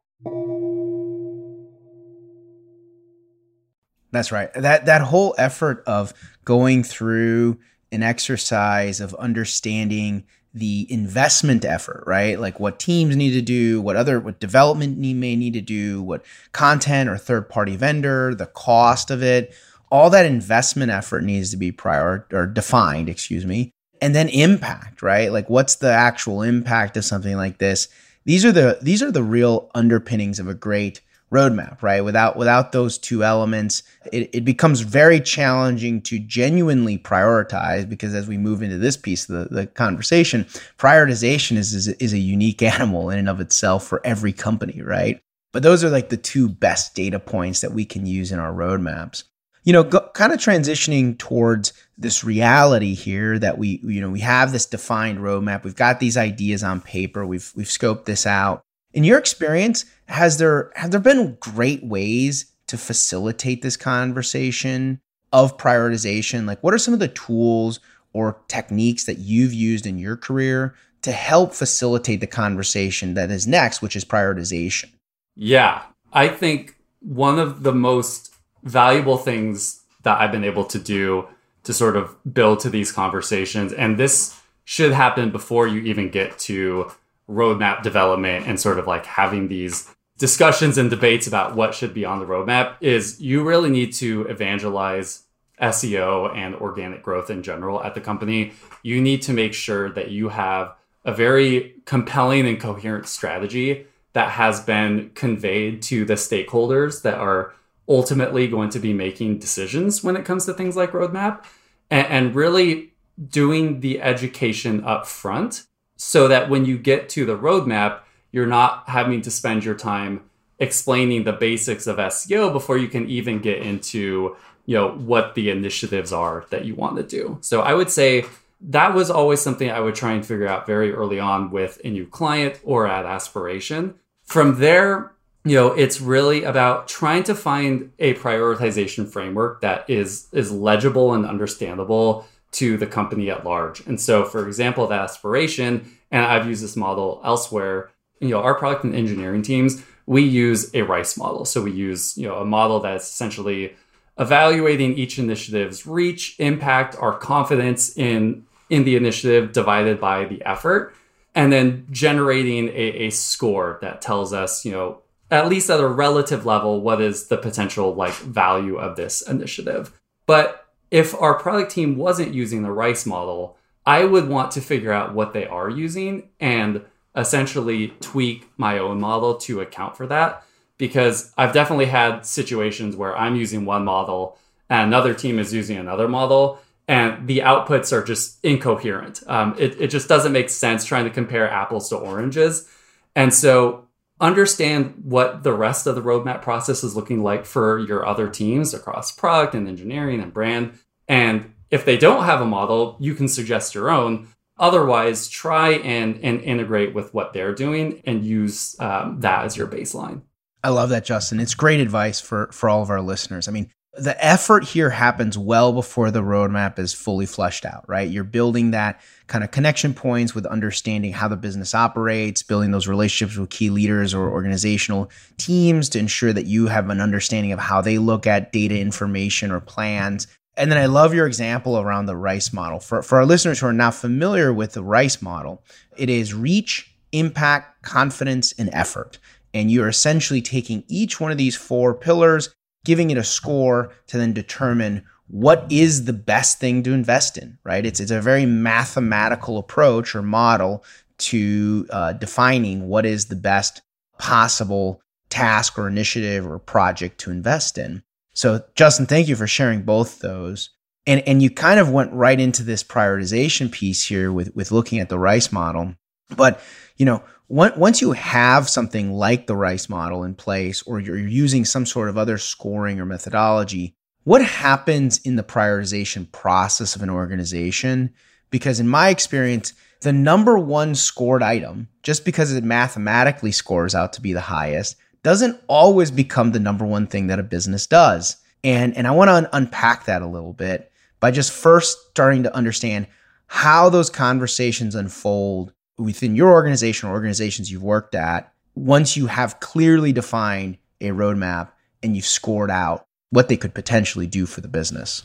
That's 4.10 4.30
right. 4.30 4.52
That 4.52 4.84
that 4.84 5.00
whole 5.00 5.34
effort 5.38 5.82
of 5.86 6.12
going 6.44 6.84
through 6.84 7.58
an 7.90 8.02
exercise 8.02 9.00
of 9.00 9.14
understanding 9.14 10.24
the 10.52 10.86
investment 10.92 11.64
effort, 11.64 12.04
right? 12.06 12.38
Like 12.38 12.60
what 12.60 12.78
teams 12.78 13.16
need 13.16 13.30
to 13.30 13.40
do, 13.40 13.80
what 13.80 13.96
other 13.96 14.20
what 14.20 14.38
development 14.40 14.98
need, 14.98 15.16
may 15.16 15.36
need 15.36 15.54
to 15.54 15.62
do, 15.62 16.02
what 16.02 16.22
content 16.52 17.08
or 17.08 17.16
third 17.16 17.48
party 17.48 17.76
vendor, 17.76 18.34
the 18.34 18.46
cost 18.46 19.10
of 19.10 19.22
it, 19.22 19.54
all 19.90 20.10
that 20.10 20.26
investment 20.26 20.92
effort 20.92 21.24
needs 21.24 21.50
to 21.52 21.56
be 21.56 21.72
prior 21.72 22.26
or 22.30 22.46
defined, 22.46 23.08
excuse 23.08 23.46
me, 23.46 23.72
and 24.02 24.14
then 24.16 24.28
impact, 24.28 25.00
right? 25.00 25.32
Like 25.32 25.48
what's 25.48 25.76
the 25.76 25.92
actual 25.92 26.42
impact 26.42 26.96
of 26.98 27.04
something 27.04 27.36
like 27.36 27.58
this? 27.58 27.88
These 28.24 28.44
are 28.44 28.52
the 28.52 28.78
these 28.82 29.02
are 29.02 29.12
the 29.12 29.22
real 29.22 29.70
underpinnings 29.74 30.38
of 30.38 30.48
a 30.48 30.54
great 30.54 31.00
roadmap, 31.32 31.82
right? 31.82 32.02
Without 32.02 32.36
without 32.36 32.72
those 32.72 32.98
two 32.98 33.24
elements, 33.24 33.84
it, 34.12 34.28
it 34.34 34.44
becomes 34.44 34.80
very 34.80 35.20
challenging 35.20 36.02
to 36.02 36.18
genuinely 36.18 36.98
prioritize 36.98 37.88
because 37.88 38.12
as 38.14 38.26
we 38.26 38.36
move 38.36 38.60
into 38.60 38.76
this 38.76 38.96
piece 38.96 39.28
of 39.28 39.48
the, 39.48 39.54
the 39.54 39.66
conversation, 39.68 40.44
prioritization 40.78 41.56
is, 41.56 41.72
is 41.72 41.88
is 41.88 42.12
a 42.12 42.18
unique 42.18 42.62
animal 42.80 43.08
in 43.08 43.20
and 43.20 43.28
of 43.28 43.40
itself 43.40 43.86
for 43.86 44.04
every 44.04 44.32
company, 44.32 44.82
right? 44.82 45.22
But 45.52 45.62
those 45.62 45.84
are 45.84 45.90
like 45.90 46.08
the 46.08 46.16
two 46.16 46.48
best 46.48 46.94
data 46.94 47.20
points 47.20 47.60
that 47.60 47.72
we 47.72 47.84
can 47.84 48.04
use 48.04 48.32
in 48.32 48.40
our 48.40 48.52
roadmaps 48.52 49.24
you 49.64 49.72
know, 49.72 49.84
go, 49.84 50.08
kind 50.14 50.32
of 50.32 50.38
transitioning 50.38 51.16
towards 51.18 51.72
this 51.96 52.24
reality 52.24 52.94
here 52.94 53.38
that 53.38 53.58
we, 53.58 53.80
you 53.84 54.00
know, 54.00 54.10
we 54.10 54.20
have 54.20 54.52
this 54.52 54.66
defined 54.66 55.18
roadmap. 55.18 55.64
We've 55.64 55.76
got 55.76 56.00
these 56.00 56.16
ideas 56.16 56.62
on 56.62 56.80
paper. 56.80 57.24
We've 57.26 57.52
we've 57.54 57.66
scoped 57.66 58.04
this 58.04 58.26
out. 58.26 58.62
In 58.92 59.04
your 59.04 59.18
experience, 59.18 59.84
has 60.06 60.38
there 60.38 60.70
have 60.74 60.90
there 60.90 61.00
been 61.00 61.36
great 61.40 61.84
ways 61.84 62.52
to 62.66 62.76
facilitate 62.76 63.62
this 63.62 63.76
conversation 63.76 65.00
of 65.32 65.56
prioritization? 65.56 66.46
Like, 66.46 66.62
what 66.62 66.74
are 66.74 66.78
some 66.78 66.94
of 66.94 67.00
the 67.00 67.08
tools 67.08 67.80
or 68.12 68.40
techniques 68.48 69.04
that 69.04 69.18
you've 69.18 69.54
used 69.54 69.86
in 69.86 69.98
your 69.98 70.16
career 70.16 70.74
to 71.02 71.12
help 71.12 71.54
facilitate 71.54 72.20
the 72.20 72.26
conversation 72.26 73.14
that 73.14 73.30
is 73.30 73.46
next, 73.46 73.82
which 73.82 73.96
is 73.96 74.04
prioritization? 74.04 74.90
Yeah, 75.34 75.82
I 76.12 76.28
think 76.28 76.76
one 77.00 77.38
of 77.38 77.62
the 77.62 77.72
most 77.72 78.31
valuable 78.62 79.16
things 79.16 79.82
that 80.02 80.20
I've 80.20 80.32
been 80.32 80.44
able 80.44 80.64
to 80.66 80.78
do 80.78 81.28
to 81.64 81.72
sort 81.72 81.96
of 81.96 82.16
build 82.32 82.60
to 82.60 82.70
these 82.70 82.92
conversations. 82.92 83.72
And 83.72 83.96
this 83.96 84.38
should 84.64 84.92
happen 84.92 85.30
before 85.30 85.66
you 85.66 85.80
even 85.82 86.10
get 86.10 86.38
to 86.40 86.90
roadmap 87.28 87.82
development 87.82 88.46
and 88.46 88.58
sort 88.58 88.78
of 88.78 88.86
like 88.86 89.06
having 89.06 89.48
these 89.48 89.88
discussions 90.18 90.78
and 90.78 90.90
debates 90.90 91.26
about 91.26 91.56
what 91.56 91.74
should 91.74 91.94
be 91.94 92.04
on 92.04 92.18
the 92.18 92.26
roadmap 92.26 92.76
is 92.80 93.20
you 93.20 93.42
really 93.42 93.70
need 93.70 93.92
to 93.92 94.22
evangelize 94.28 95.24
SEO 95.60 96.34
and 96.36 96.54
organic 96.56 97.02
growth 97.02 97.30
in 97.30 97.42
general 97.42 97.82
at 97.82 97.94
the 97.94 98.00
company. 98.00 98.52
You 98.82 99.00
need 99.00 99.22
to 99.22 99.32
make 99.32 99.54
sure 99.54 99.90
that 99.90 100.10
you 100.10 100.28
have 100.28 100.74
a 101.04 101.12
very 101.12 101.74
compelling 101.84 102.46
and 102.46 102.60
coherent 102.60 103.06
strategy 103.06 103.86
that 104.12 104.30
has 104.30 104.60
been 104.60 105.10
conveyed 105.14 105.82
to 105.82 106.04
the 106.04 106.14
stakeholders 106.14 107.02
that 107.02 107.18
are 107.18 107.54
ultimately 107.88 108.46
going 108.48 108.70
to 108.70 108.78
be 108.78 108.92
making 108.92 109.38
decisions 109.38 110.02
when 110.02 110.16
it 110.16 110.24
comes 110.24 110.46
to 110.46 110.54
things 110.54 110.76
like 110.76 110.92
roadmap 110.92 111.44
and, 111.90 112.06
and 112.06 112.34
really 112.34 112.92
doing 113.28 113.80
the 113.80 114.00
education 114.00 114.82
up 114.84 115.06
front 115.06 115.66
so 115.96 116.28
that 116.28 116.48
when 116.48 116.64
you 116.64 116.78
get 116.78 117.08
to 117.08 117.24
the 117.24 117.36
roadmap, 117.36 118.00
you're 118.30 118.46
not 118.46 118.88
having 118.88 119.20
to 119.22 119.30
spend 119.30 119.64
your 119.64 119.74
time 119.74 120.22
explaining 120.58 121.24
the 121.24 121.32
basics 121.32 121.86
of 121.86 121.96
SEO 121.96 122.52
before 122.52 122.78
you 122.78 122.88
can 122.88 123.08
even 123.08 123.40
get 123.40 123.58
into 123.58 124.36
you 124.66 124.76
know 124.76 124.92
what 124.92 125.34
the 125.34 125.50
initiatives 125.50 126.12
are 126.12 126.46
that 126.50 126.64
you 126.64 126.74
want 126.74 126.96
to 126.96 127.02
do. 127.02 127.38
So 127.40 127.62
I 127.62 127.74
would 127.74 127.90
say 127.90 128.24
that 128.60 128.94
was 128.94 129.10
always 129.10 129.40
something 129.40 129.70
I 129.70 129.80
would 129.80 129.94
try 129.94 130.12
and 130.12 130.24
figure 130.24 130.46
out 130.46 130.66
very 130.66 130.92
early 130.92 131.18
on 131.18 131.50
with 131.50 131.80
a 131.84 131.90
new 131.90 132.06
client 132.06 132.60
or 132.62 132.86
at 132.86 133.04
aspiration. 133.04 133.94
From 134.22 134.60
there, 134.60 135.12
you 135.44 135.56
know 135.56 135.68
it's 135.68 136.00
really 136.00 136.44
about 136.44 136.88
trying 136.88 137.22
to 137.24 137.34
find 137.34 137.92
a 137.98 138.14
prioritization 138.14 139.08
framework 139.08 139.60
that 139.60 139.88
is 139.88 140.28
is 140.32 140.50
legible 140.52 141.14
and 141.14 141.26
understandable 141.26 142.26
to 142.52 142.76
the 142.76 142.86
company 142.86 143.30
at 143.30 143.44
large. 143.44 143.80
And 143.86 144.00
so 144.00 144.24
for 144.24 144.46
example 144.46 144.86
the 144.86 144.94
aspiration 144.94 145.90
and 146.10 146.24
i've 146.24 146.46
used 146.46 146.62
this 146.62 146.76
model 146.76 147.20
elsewhere 147.24 147.90
you 148.20 148.28
know 148.28 148.40
our 148.40 148.54
product 148.54 148.84
and 148.84 148.94
engineering 148.94 149.42
teams 149.42 149.82
we 150.06 150.22
use 150.22 150.74
a 150.74 150.82
rice 150.82 151.16
model. 151.16 151.44
So 151.44 151.62
we 151.62 151.72
use 151.72 152.16
you 152.16 152.28
know 152.28 152.36
a 152.36 152.44
model 152.44 152.80
that's 152.80 153.08
essentially 153.08 153.74
evaluating 154.18 154.98
each 154.98 155.18
initiative's 155.18 155.86
reach 155.86 156.36
impact 156.38 156.96
our 156.98 157.16
confidence 157.16 157.96
in 157.96 158.44
in 158.68 158.84
the 158.84 158.96
initiative 158.96 159.52
divided 159.52 160.00
by 160.00 160.24
the 160.24 160.42
effort 160.44 160.94
and 161.34 161.50
then 161.52 161.86
generating 161.90 162.68
a, 162.68 163.06
a 163.06 163.10
score 163.10 163.78
that 163.80 164.02
tells 164.02 164.32
us 164.32 164.64
you 164.64 164.72
know 164.72 165.01
at 165.32 165.48
least 165.48 165.68
at 165.68 165.80
a 165.80 165.88
relative 165.88 166.46
level 166.46 166.80
what 166.80 167.00
is 167.00 167.26
the 167.26 167.36
potential 167.36 167.94
like 167.94 168.14
value 168.14 168.76
of 168.76 168.94
this 168.94 169.22
initiative 169.22 169.92
but 170.26 170.66
if 170.92 171.20
our 171.20 171.34
product 171.34 171.72
team 171.72 171.96
wasn't 171.96 172.32
using 172.32 172.62
the 172.62 172.70
rice 172.70 173.04
model 173.04 173.56
i 173.84 174.04
would 174.04 174.28
want 174.28 174.52
to 174.52 174.60
figure 174.60 174.92
out 174.92 175.14
what 175.14 175.32
they 175.32 175.46
are 175.46 175.68
using 175.68 176.28
and 176.38 176.82
essentially 177.16 177.88
tweak 178.00 178.48
my 178.56 178.78
own 178.78 179.00
model 179.00 179.34
to 179.34 179.60
account 179.60 179.96
for 179.96 180.06
that 180.06 180.44
because 180.78 181.32
I've 181.36 181.52
definitely 181.52 181.86
had 181.86 182.26
situations 182.26 182.96
where 182.96 183.16
I'm 183.16 183.36
using 183.36 183.64
one 183.64 183.84
model 183.84 184.38
and 184.68 184.88
another 184.88 185.14
team 185.14 185.38
is 185.38 185.52
using 185.52 185.76
another 185.76 186.08
model 186.08 186.60
and 186.88 187.28
the 187.28 187.38
outputs 187.38 187.92
are 187.92 188.02
just 188.02 188.44
incoherent. 188.44 189.22
Um, 189.26 189.54
it, 189.58 189.80
it 189.80 189.88
just 189.88 190.08
doesn't 190.08 190.32
make 190.32 190.50
sense 190.50 190.84
trying 190.84 191.04
to 191.04 191.10
compare 191.10 191.48
apples 191.48 191.88
to 191.90 191.96
oranges. 191.96 192.68
And 193.14 193.32
so 193.32 193.86
understand 194.22 194.94
what 195.02 195.42
the 195.42 195.52
rest 195.52 195.86
of 195.86 195.96
the 195.96 196.00
roadmap 196.00 196.40
process 196.40 196.82
is 196.84 196.96
looking 196.96 197.22
like 197.22 197.44
for 197.44 197.80
your 197.80 198.06
other 198.06 198.30
teams 198.30 198.72
across 198.72 199.10
product 199.12 199.54
and 199.54 199.68
engineering 199.68 200.20
and 200.20 200.32
brand. 200.32 200.78
And 201.08 201.52
if 201.70 201.84
they 201.84 201.96
don't 201.98 202.24
have 202.24 202.40
a 202.40 202.46
model, 202.46 202.96
you 203.00 203.14
can 203.14 203.26
suggest 203.28 203.74
your 203.74 203.90
own. 203.90 204.28
Otherwise, 204.58 205.28
try 205.28 205.70
and, 205.70 206.20
and 206.22 206.40
integrate 206.40 206.94
with 206.94 207.12
what 207.12 207.32
they're 207.32 207.54
doing 207.54 208.00
and 208.04 208.24
use 208.24 208.76
um, 208.78 209.20
that 209.20 209.44
as 209.44 209.56
your 209.56 209.66
baseline. 209.66 210.22
I 210.62 210.68
love 210.68 210.90
that, 210.90 211.04
Justin. 211.04 211.40
It's 211.40 211.54
great 211.54 211.80
advice 211.80 212.20
for, 212.20 212.48
for 212.52 212.68
all 212.68 212.82
of 212.82 212.90
our 212.90 213.00
listeners. 213.00 213.48
I 213.48 213.50
mean, 213.50 213.70
the 213.94 214.24
effort 214.24 214.64
here 214.64 214.88
happens 214.88 215.36
well 215.36 215.72
before 215.72 216.10
the 216.10 216.22
roadmap 216.22 216.78
is 216.78 216.94
fully 216.94 217.26
fleshed 217.26 217.66
out, 217.66 217.84
right? 217.86 218.08
You're 218.08 218.24
building 218.24 218.70
that 218.70 219.00
kind 219.26 219.44
of 219.44 219.50
connection 219.50 219.92
points 219.92 220.34
with 220.34 220.46
understanding 220.46 221.12
how 221.12 221.28
the 221.28 221.36
business 221.36 221.74
operates, 221.74 222.42
building 222.42 222.70
those 222.70 222.88
relationships 222.88 223.36
with 223.36 223.50
key 223.50 223.68
leaders 223.68 224.14
or 224.14 224.30
organizational 224.30 225.10
teams 225.36 225.90
to 225.90 225.98
ensure 225.98 226.32
that 226.32 226.46
you 226.46 226.68
have 226.68 226.88
an 226.88 227.00
understanding 227.00 227.52
of 227.52 227.58
how 227.58 227.82
they 227.82 227.98
look 227.98 228.26
at 228.26 228.50
data 228.50 228.78
information 228.78 229.50
or 229.50 229.60
plans 229.60 230.26
and 230.56 230.70
then 230.70 230.78
I 230.78 230.86
love 230.86 231.14
your 231.14 231.26
example 231.26 231.78
around 231.78 232.06
the 232.06 232.16
rice 232.16 232.52
model. 232.52 232.78
For, 232.78 233.02
for 233.02 233.18
our 233.18 233.26
listeners 233.26 233.60
who 233.60 233.66
are 233.66 233.72
not 233.72 233.94
familiar 233.94 234.52
with 234.52 234.72
the 234.72 234.82
rice 234.82 235.22
model, 235.22 235.62
it 235.96 236.10
is 236.10 236.34
reach, 236.34 236.94
impact, 237.12 237.82
confidence, 237.82 238.52
and 238.58 238.68
effort. 238.72 239.18
And 239.54 239.70
you're 239.70 239.88
essentially 239.88 240.42
taking 240.42 240.84
each 240.88 241.20
one 241.20 241.32
of 241.32 241.38
these 241.38 241.56
four 241.56 241.94
pillars, 241.94 242.54
giving 242.84 243.10
it 243.10 243.18
a 243.18 243.24
score 243.24 243.92
to 244.08 244.18
then 244.18 244.32
determine 244.32 245.04
what 245.28 245.66
is 245.70 246.04
the 246.04 246.12
best 246.12 246.58
thing 246.58 246.82
to 246.82 246.92
invest 246.92 247.38
in, 247.38 247.58
right? 247.64 247.86
It's, 247.86 248.00
it's 248.00 248.10
a 248.10 248.20
very 248.20 248.44
mathematical 248.44 249.56
approach 249.56 250.14
or 250.14 250.22
model 250.22 250.84
to 251.18 251.86
uh, 251.90 252.12
defining 252.14 252.88
what 252.88 253.06
is 253.06 253.26
the 253.26 253.36
best 253.36 253.82
possible 254.18 255.00
task 255.30 255.78
or 255.78 255.88
initiative 255.88 256.46
or 256.46 256.58
project 256.58 257.18
to 257.20 257.30
invest 257.30 257.78
in. 257.78 258.02
So, 258.34 258.62
Justin, 258.74 259.06
thank 259.06 259.28
you 259.28 259.36
for 259.36 259.46
sharing 259.46 259.82
both 259.82 260.20
those. 260.20 260.70
And, 261.06 261.26
and 261.26 261.42
you 261.42 261.50
kind 261.50 261.80
of 261.80 261.90
went 261.90 262.12
right 262.12 262.38
into 262.38 262.62
this 262.62 262.84
prioritization 262.84 263.72
piece 263.72 264.04
here 264.04 264.32
with, 264.32 264.54
with 264.54 264.70
looking 264.70 265.00
at 265.00 265.08
the 265.08 265.18
rice 265.18 265.50
model. 265.50 265.94
But, 266.36 266.60
you 266.96 267.06
know, 267.06 267.22
once 267.48 268.00
you 268.00 268.12
have 268.12 268.68
something 268.68 269.12
like 269.12 269.46
the 269.46 269.56
rice 269.56 269.88
model 269.88 270.24
in 270.24 270.34
place, 270.34 270.82
or 270.82 271.00
you're 271.00 271.18
using 271.18 271.64
some 271.64 271.84
sort 271.84 272.08
of 272.08 272.16
other 272.16 272.38
scoring 272.38 272.98
or 272.98 273.04
methodology, 273.04 273.94
what 274.24 274.44
happens 274.44 275.18
in 275.18 275.36
the 275.36 275.42
prioritization 275.42 276.30
process 276.32 276.96
of 276.96 277.02
an 277.02 277.10
organization? 277.10 278.14
Because 278.50 278.80
in 278.80 278.88
my 278.88 279.08
experience, 279.08 279.74
the 280.00 280.12
number 280.12 280.58
one 280.58 280.94
scored 280.94 281.42
item, 281.42 281.88
just 282.02 282.24
because 282.24 282.52
it 282.52 282.64
mathematically 282.64 283.52
scores 283.52 283.94
out 283.94 284.12
to 284.14 284.20
be 284.20 284.32
the 284.32 284.40
highest, 284.40 284.96
doesn't 285.22 285.60
always 285.68 286.10
become 286.10 286.52
the 286.52 286.60
number 286.60 286.84
one 286.84 287.06
thing 287.06 287.28
that 287.28 287.38
a 287.38 287.44
business 287.44 287.86
does. 287.86 288.36
And, 288.64 288.96
and 288.96 289.06
I 289.06 289.12
want 289.12 289.28
to 289.28 289.34
un- 289.34 289.48
unpack 289.52 290.06
that 290.06 290.22
a 290.22 290.26
little 290.26 290.52
bit 290.52 290.90
by 291.20 291.30
just 291.30 291.52
first 291.52 291.98
starting 292.10 292.42
to 292.44 292.54
understand 292.54 293.06
how 293.46 293.88
those 293.88 294.10
conversations 294.10 294.94
unfold 294.94 295.72
within 296.02 296.36
your 296.36 296.52
organization 296.52 297.08
or 297.08 297.12
organizations 297.12 297.70
you've 297.70 297.82
worked 297.82 298.14
at 298.14 298.52
once 298.74 299.16
you 299.16 299.26
have 299.26 299.60
clearly 299.60 300.12
defined 300.12 300.78
a 301.00 301.08
roadmap 301.08 301.70
and 302.02 302.16
you've 302.16 302.26
scored 302.26 302.70
out 302.70 303.06
what 303.30 303.48
they 303.48 303.56
could 303.56 303.74
potentially 303.74 304.26
do 304.26 304.46
for 304.46 304.60
the 304.60 304.68
business. 304.68 305.24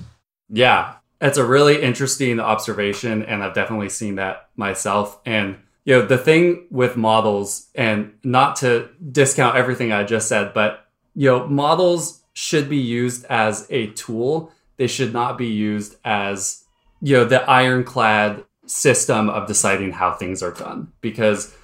Yeah, 0.49 0.95
it's 1.19 1.37
a 1.37 1.45
really 1.45 1.81
interesting 1.81 2.39
observation. 2.39 3.23
And 3.23 3.43
I've 3.43 3.53
definitely 3.53 3.89
seen 3.89 4.15
that 4.15 4.49
myself. 4.55 5.19
And 5.25 5.57
you 5.87 5.93
know 5.93 6.05
the 6.05 6.17
thing 6.17 6.67
with 6.69 6.97
models 6.97 7.69
and 7.73 8.13
not 8.21 8.57
to 8.57 8.89
discount 9.09 9.55
everything 9.55 9.93
i 9.93 10.03
just 10.03 10.27
said 10.27 10.53
but 10.53 10.85
you 11.15 11.29
know 11.29 11.47
models 11.47 12.21
should 12.33 12.69
be 12.69 12.77
used 12.77 13.25
as 13.29 13.65
a 13.69 13.87
tool 13.91 14.51
they 14.75 14.85
should 14.85 15.13
not 15.13 15.37
be 15.37 15.47
used 15.47 15.95
as 16.03 16.65
you 17.01 17.15
know 17.15 17.23
the 17.23 17.41
ironclad 17.49 18.43
system 18.67 19.29
of 19.29 19.47
deciding 19.47 19.91
how 19.91 20.13
things 20.13 20.43
are 20.43 20.51
done 20.51 20.91
because 21.01 21.55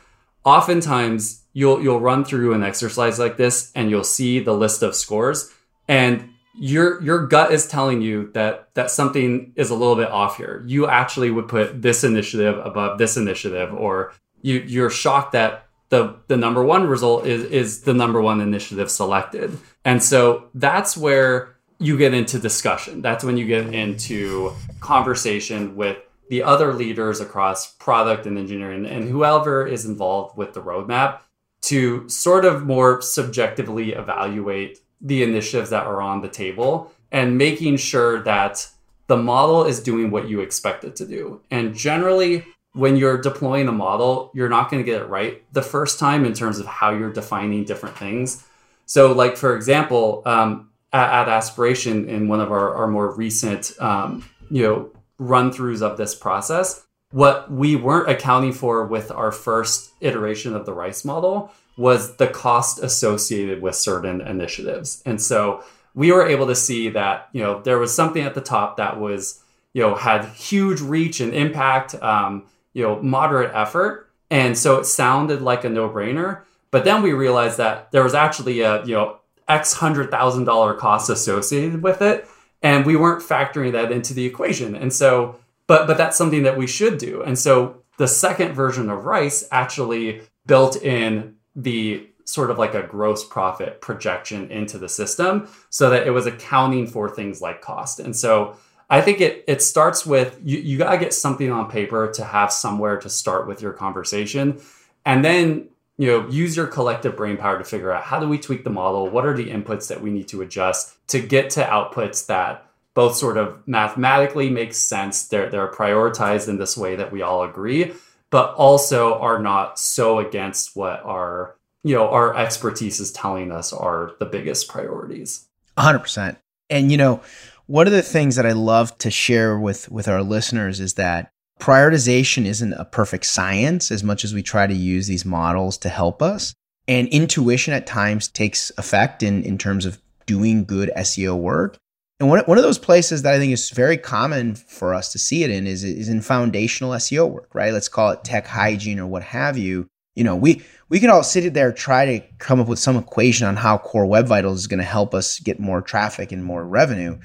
oftentimes 0.45 1.43
you'll 1.53 1.81
you'll 1.81 1.99
run 1.99 2.23
through 2.23 2.53
an 2.53 2.63
exercise 2.63 3.19
like 3.19 3.37
this 3.37 3.71
and 3.75 3.89
you'll 3.89 4.03
see 4.03 4.39
the 4.39 4.53
list 4.53 4.81
of 4.81 4.95
scores 4.95 5.53
and 5.87 6.29
your 6.55 7.01
your 7.01 7.25
gut 7.27 7.51
is 7.51 7.67
telling 7.67 8.01
you 8.01 8.31
that 8.33 8.69
that 8.75 8.91
something 8.91 9.53
is 9.55 9.69
a 9.69 9.75
little 9.75 9.95
bit 9.95 10.09
off 10.09 10.37
here. 10.37 10.63
You 10.67 10.87
actually 10.87 11.31
would 11.31 11.47
put 11.47 11.81
this 11.81 12.03
initiative 12.03 12.59
above 12.63 12.99
this 12.99 13.17
initiative, 13.17 13.73
or 13.73 14.13
you 14.41 14.59
you're 14.59 14.89
shocked 14.89 15.31
that 15.31 15.65
the 15.89 16.15
the 16.27 16.37
number 16.37 16.63
one 16.63 16.87
result 16.87 17.25
is 17.25 17.43
is 17.45 17.81
the 17.81 17.93
number 17.93 18.21
one 18.21 18.39
initiative 18.39 18.91
selected. 18.91 19.57
And 19.83 20.03
so 20.03 20.49
that's 20.53 20.95
where 20.95 21.55
you 21.79 21.97
get 21.97 22.13
into 22.13 22.39
discussion. 22.39 23.01
That's 23.01 23.23
when 23.23 23.35
you 23.35 23.47
get 23.47 23.73
into 23.73 24.53
conversation 24.79 25.75
with 25.75 25.97
the 26.29 26.43
other 26.43 26.73
leaders 26.73 27.19
across 27.19 27.73
product 27.75 28.25
and 28.25 28.37
engineering 28.37 28.85
and 28.85 29.09
whoever 29.09 29.67
is 29.67 29.85
involved 29.85 30.37
with 30.37 30.53
the 30.53 30.61
roadmap 30.61 31.19
to 31.61 32.07
sort 32.09 32.45
of 32.45 32.65
more 32.65 33.01
subjectively 33.01 33.93
evaluate 33.93 34.79
the 35.01 35.23
initiatives 35.23 35.69
that 35.69 35.85
are 35.85 36.01
on 36.01 36.21
the 36.21 36.29
table 36.29 36.91
and 37.11 37.37
making 37.37 37.77
sure 37.77 38.21
that 38.23 38.67
the 39.07 39.17
model 39.17 39.65
is 39.65 39.81
doing 39.81 40.11
what 40.11 40.27
you 40.27 40.39
expect 40.39 40.83
it 40.83 40.95
to 40.95 41.05
do. 41.05 41.41
And 41.51 41.75
generally, 41.75 42.45
when 42.73 42.95
you're 42.95 43.21
deploying 43.21 43.67
a 43.67 43.71
model, 43.71 44.31
you're 44.33 44.49
not 44.49 44.69
going 44.69 44.83
to 44.83 44.85
get 44.89 45.01
it 45.01 45.05
right 45.05 45.43
the 45.53 45.61
first 45.61 45.99
time 45.99 46.25
in 46.25 46.33
terms 46.33 46.59
of 46.59 46.65
how 46.65 46.91
you're 46.91 47.13
defining 47.13 47.65
different 47.65 47.97
things. 47.97 48.45
So, 48.85 49.11
like 49.11 49.37
for 49.37 49.55
example, 49.55 50.23
um, 50.25 50.69
at, 50.91 51.21
at, 51.21 51.29
Aspiration, 51.29 52.09
in 52.09 52.27
one 52.27 52.39
of 52.39 52.51
our, 52.51 52.75
our 52.75 52.87
more 52.87 53.13
recent, 53.15 53.73
um, 53.79 54.27
you 54.49 54.63
know, 54.63 54.91
run 55.17 55.51
throughs 55.51 55.81
of 55.81 55.97
this 55.97 56.15
process, 56.15 56.85
what 57.11 57.51
we 57.51 57.75
weren't 57.75 58.09
accounting 58.09 58.53
for 58.53 58.85
with 58.87 59.11
our 59.11 59.31
first 59.31 59.91
iteration 60.01 60.55
of 60.55 60.65
the 60.65 60.73
Rice 60.73 61.05
model 61.05 61.51
was 61.77 62.17
the 62.17 62.27
cost 62.27 62.79
associated 62.79 63.61
with 63.61 63.75
certain 63.75 64.21
initiatives. 64.21 65.01
And 65.05 65.21
so 65.21 65.63
we 65.93 66.11
were 66.11 66.25
able 66.25 66.47
to 66.47 66.55
see 66.55 66.89
that, 66.89 67.29
you 67.33 67.41
know, 67.43 67.61
there 67.61 67.79
was 67.79 67.93
something 67.93 68.23
at 68.23 68.33
the 68.33 68.41
top 68.41 68.77
that 68.77 68.99
was, 68.99 69.43
you 69.73 69.81
know, 69.81 69.95
had 69.95 70.25
huge 70.25 70.81
reach 70.81 71.19
and 71.19 71.33
impact, 71.33 71.95
um, 72.01 72.45
you 72.73 72.83
know, 72.83 73.01
moderate 73.01 73.51
effort. 73.53 74.09
And 74.29 74.57
so 74.57 74.79
it 74.79 74.85
sounded 74.85 75.41
like 75.41 75.63
a 75.63 75.69
no 75.69 75.89
brainer. 75.89 76.41
But 76.71 76.85
then 76.85 77.03
we 77.03 77.13
realized 77.13 77.57
that 77.57 77.91
there 77.91 78.03
was 78.03 78.15
actually 78.15 78.61
a, 78.61 78.83
you 78.85 78.95
know, 78.95 79.17
X 79.47 79.73
hundred 79.73 80.09
thousand 80.09 80.45
dollar 80.45 80.73
cost 80.73 81.09
associated 81.09 81.83
with 81.83 82.01
it. 82.01 82.27
And 82.63 82.85
we 82.85 82.95
weren't 82.95 83.21
factoring 83.21 83.73
that 83.73 83.91
into 83.91 84.13
the 84.13 84.25
equation. 84.25 84.75
And 84.75 84.91
so, 84.91 85.39
but 85.67 85.85
but 85.85 85.97
that's 85.97 86.17
something 86.17 86.43
that 86.43 86.57
we 86.57 86.65
should 86.65 86.97
do. 86.97 87.21
And 87.21 87.37
so 87.37 87.83
the 87.97 88.07
second 88.07 88.53
version 88.53 88.89
of 88.89 89.05
Rice 89.05 89.47
actually 89.51 90.21
built 90.45 90.81
in 90.81 91.35
the 91.55 92.07
sort 92.25 92.49
of 92.49 92.57
like 92.57 92.73
a 92.73 92.83
gross 92.83 93.23
profit 93.23 93.81
projection 93.81 94.49
into 94.49 94.77
the 94.77 94.89
system 94.89 95.47
so 95.69 95.89
that 95.89 96.07
it 96.07 96.11
was 96.11 96.25
accounting 96.25 96.87
for 96.87 97.09
things 97.09 97.41
like 97.41 97.61
cost. 97.61 97.99
And 97.99 98.15
so 98.15 98.55
I 98.89 99.01
think 99.01 99.21
it 99.21 99.43
it 99.47 99.61
starts 99.61 100.05
with 100.05 100.39
you, 100.43 100.57
you 100.59 100.77
gotta 100.77 100.97
get 100.97 101.13
something 101.13 101.51
on 101.51 101.69
paper 101.69 102.11
to 102.11 102.23
have 102.23 102.51
somewhere 102.51 102.97
to 102.97 103.09
start 103.09 103.47
with 103.47 103.61
your 103.61 103.73
conversation. 103.73 104.61
And 105.05 105.23
then 105.23 105.69
you 105.97 106.07
know 106.07 106.27
use 106.29 106.55
your 106.55 106.67
collective 106.67 107.15
brain 107.15 107.37
power 107.37 107.57
to 107.57 107.63
figure 107.63 107.91
out 107.91 108.03
how 108.03 108.19
do 108.19 108.27
we 108.27 108.37
tweak 108.37 108.63
the 108.63 108.69
model? 108.69 109.09
What 109.09 109.25
are 109.25 109.35
the 109.35 109.49
inputs 109.49 109.87
that 109.89 110.01
we 110.01 110.11
need 110.11 110.27
to 110.29 110.41
adjust 110.41 110.95
to 111.07 111.19
get 111.19 111.49
to 111.51 111.63
outputs 111.63 112.25
that 112.27 112.69
both 112.93 113.15
sort 113.15 113.37
of 113.37 113.57
mathematically 113.67 114.49
make 114.49 114.73
sense 114.73 115.27
they're, 115.27 115.49
they're 115.49 115.71
prioritized 115.71 116.47
in 116.47 116.57
this 116.57 116.77
way 116.77 116.95
that 116.95 117.11
we 117.11 117.21
all 117.21 117.43
agree 117.43 117.93
but 118.33 118.55
also 118.55 119.19
are 119.19 119.37
not 119.37 119.77
so 119.77 120.17
against 120.17 120.75
what 120.75 121.03
our 121.03 121.55
you 121.83 121.93
know 121.93 122.09
our 122.09 122.35
expertise 122.35 122.99
is 122.99 123.11
telling 123.11 123.51
us 123.51 123.71
are 123.71 124.13
the 124.19 124.25
biggest 124.25 124.67
priorities. 124.67 125.47
100% 125.77 126.37
and 126.69 126.91
you 126.91 126.97
know 126.97 127.21
one 127.67 127.87
of 127.87 127.93
the 127.93 128.01
things 128.01 128.35
that 128.35 128.45
i 128.45 128.51
love 128.51 128.97
to 128.97 129.09
share 129.09 129.57
with 129.57 129.89
with 129.91 130.07
our 130.07 130.21
listeners 130.23 130.79
is 130.79 130.95
that 130.95 131.31
prioritization 131.63 132.45
isn't 132.45 132.73
a 132.73 132.83
perfect 132.83 133.25
science 133.25 133.89
as 133.89 134.03
much 134.03 134.25
as 134.25 134.33
we 134.33 134.43
try 134.43 134.67
to 134.67 134.73
use 134.73 135.07
these 135.07 135.23
models 135.23 135.77
to 135.77 135.87
help 135.87 136.21
us 136.21 136.53
and 136.89 137.07
intuition 137.07 137.73
at 137.73 137.87
times 137.87 138.27
takes 138.27 138.69
effect 138.77 139.23
in 139.23 139.41
in 139.43 139.57
terms 139.57 139.85
of 139.85 139.97
doing 140.25 140.65
good 140.65 140.91
seo 140.97 141.37
work 141.37 141.77
and 142.19 142.29
one, 142.29 142.43
one 142.45 142.57
of 142.57 142.63
those 142.63 142.77
places 142.77 143.21
that 143.21 143.33
I 143.33 143.39
think 143.39 143.53
is 143.53 143.69
very 143.69 143.97
common 143.97 144.55
for 144.55 144.93
us 144.93 145.11
to 145.13 145.19
see 145.19 145.43
it 145.43 145.49
in 145.49 145.65
is, 145.65 145.83
is 145.83 146.09
in 146.09 146.21
foundational 146.21 146.91
SEO 146.91 147.29
work, 147.29 147.49
right? 147.53 147.73
Let's 147.73 147.89
call 147.89 148.11
it 148.11 148.23
tech 148.23 148.45
hygiene 148.45 148.99
or 148.99 149.07
what 149.07 149.23
have 149.23 149.57
you. 149.57 149.87
You 150.15 150.23
know, 150.23 150.35
we 150.35 150.63
we 150.89 150.99
can 150.99 151.09
all 151.09 151.23
sit 151.23 151.53
there 151.53 151.71
try 151.71 152.05
to 152.05 152.25
come 152.37 152.59
up 152.59 152.67
with 152.67 152.77
some 152.77 152.95
equation 152.95 153.47
on 153.47 153.55
how 153.55 153.77
core 153.77 154.05
web 154.05 154.27
vitals 154.27 154.59
is 154.59 154.67
going 154.67 154.79
to 154.79 154.85
help 154.85 155.13
us 155.15 155.39
get 155.39 155.59
more 155.59 155.81
traffic 155.81 156.31
and 156.31 156.45
more 156.45 156.63
revenue 156.65 157.17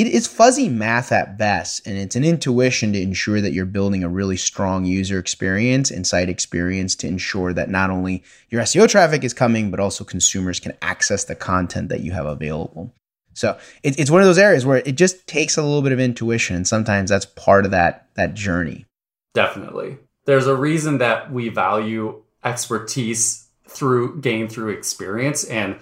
it 0.00 0.06
is 0.06 0.26
fuzzy 0.26 0.66
math 0.66 1.12
at 1.12 1.36
best 1.36 1.86
and 1.86 1.98
it's 1.98 2.16
an 2.16 2.24
intuition 2.24 2.90
to 2.94 3.02
ensure 3.02 3.38
that 3.42 3.52
you're 3.52 3.66
building 3.66 4.02
a 4.02 4.08
really 4.08 4.36
strong 4.38 4.86
user 4.86 5.18
experience 5.18 5.90
and 5.90 6.06
site 6.06 6.30
experience 6.30 6.94
to 6.94 7.06
ensure 7.06 7.52
that 7.52 7.68
not 7.68 7.90
only 7.90 8.22
your 8.48 8.62
seo 8.62 8.88
traffic 8.88 9.22
is 9.24 9.34
coming 9.34 9.70
but 9.70 9.78
also 9.78 10.02
consumers 10.02 10.58
can 10.58 10.72
access 10.80 11.24
the 11.24 11.34
content 11.34 11.90
that 11.90 12.00
you 12.00 12.12
have 12.12 12.24
available. 12.24 12.90
So 13.34 13.58
it, 13.82 13.98
it's 13.98 14.10
one 14.10 14.22
of 14.22 14.26
those 14.26 14.38
areas 14.38 14.64
where 14.64 14.78
it 14.78 14.92
just 14.92 15.26
takes 15.26 15.58
a 15.58 15.62
little 15.62 15.82
bit 15.82 15.92
of 15.92 16.00
intuition 16.00 16.56
and 16.56 16.66
sometimes 16.66 17.10
that's 17.10 17.26
part 17.26 17.66
of 17.66 17.70
that 17.72 18.06
that 18.14 18.32
journey. 18.32 18.86
Definitely. 19.34 19.98
There's 20.24 20.46
a 20.46 20.56
reason 20.56 20.96
that 20.98 21.30
we 21.30 21.50
value 21.50 22.22
expertise 22.42 23.48
through 23.68 24.22
gain 24.22 24.48
through 24.48 24.70
experience 24.70 25.44
and 25.44 25.76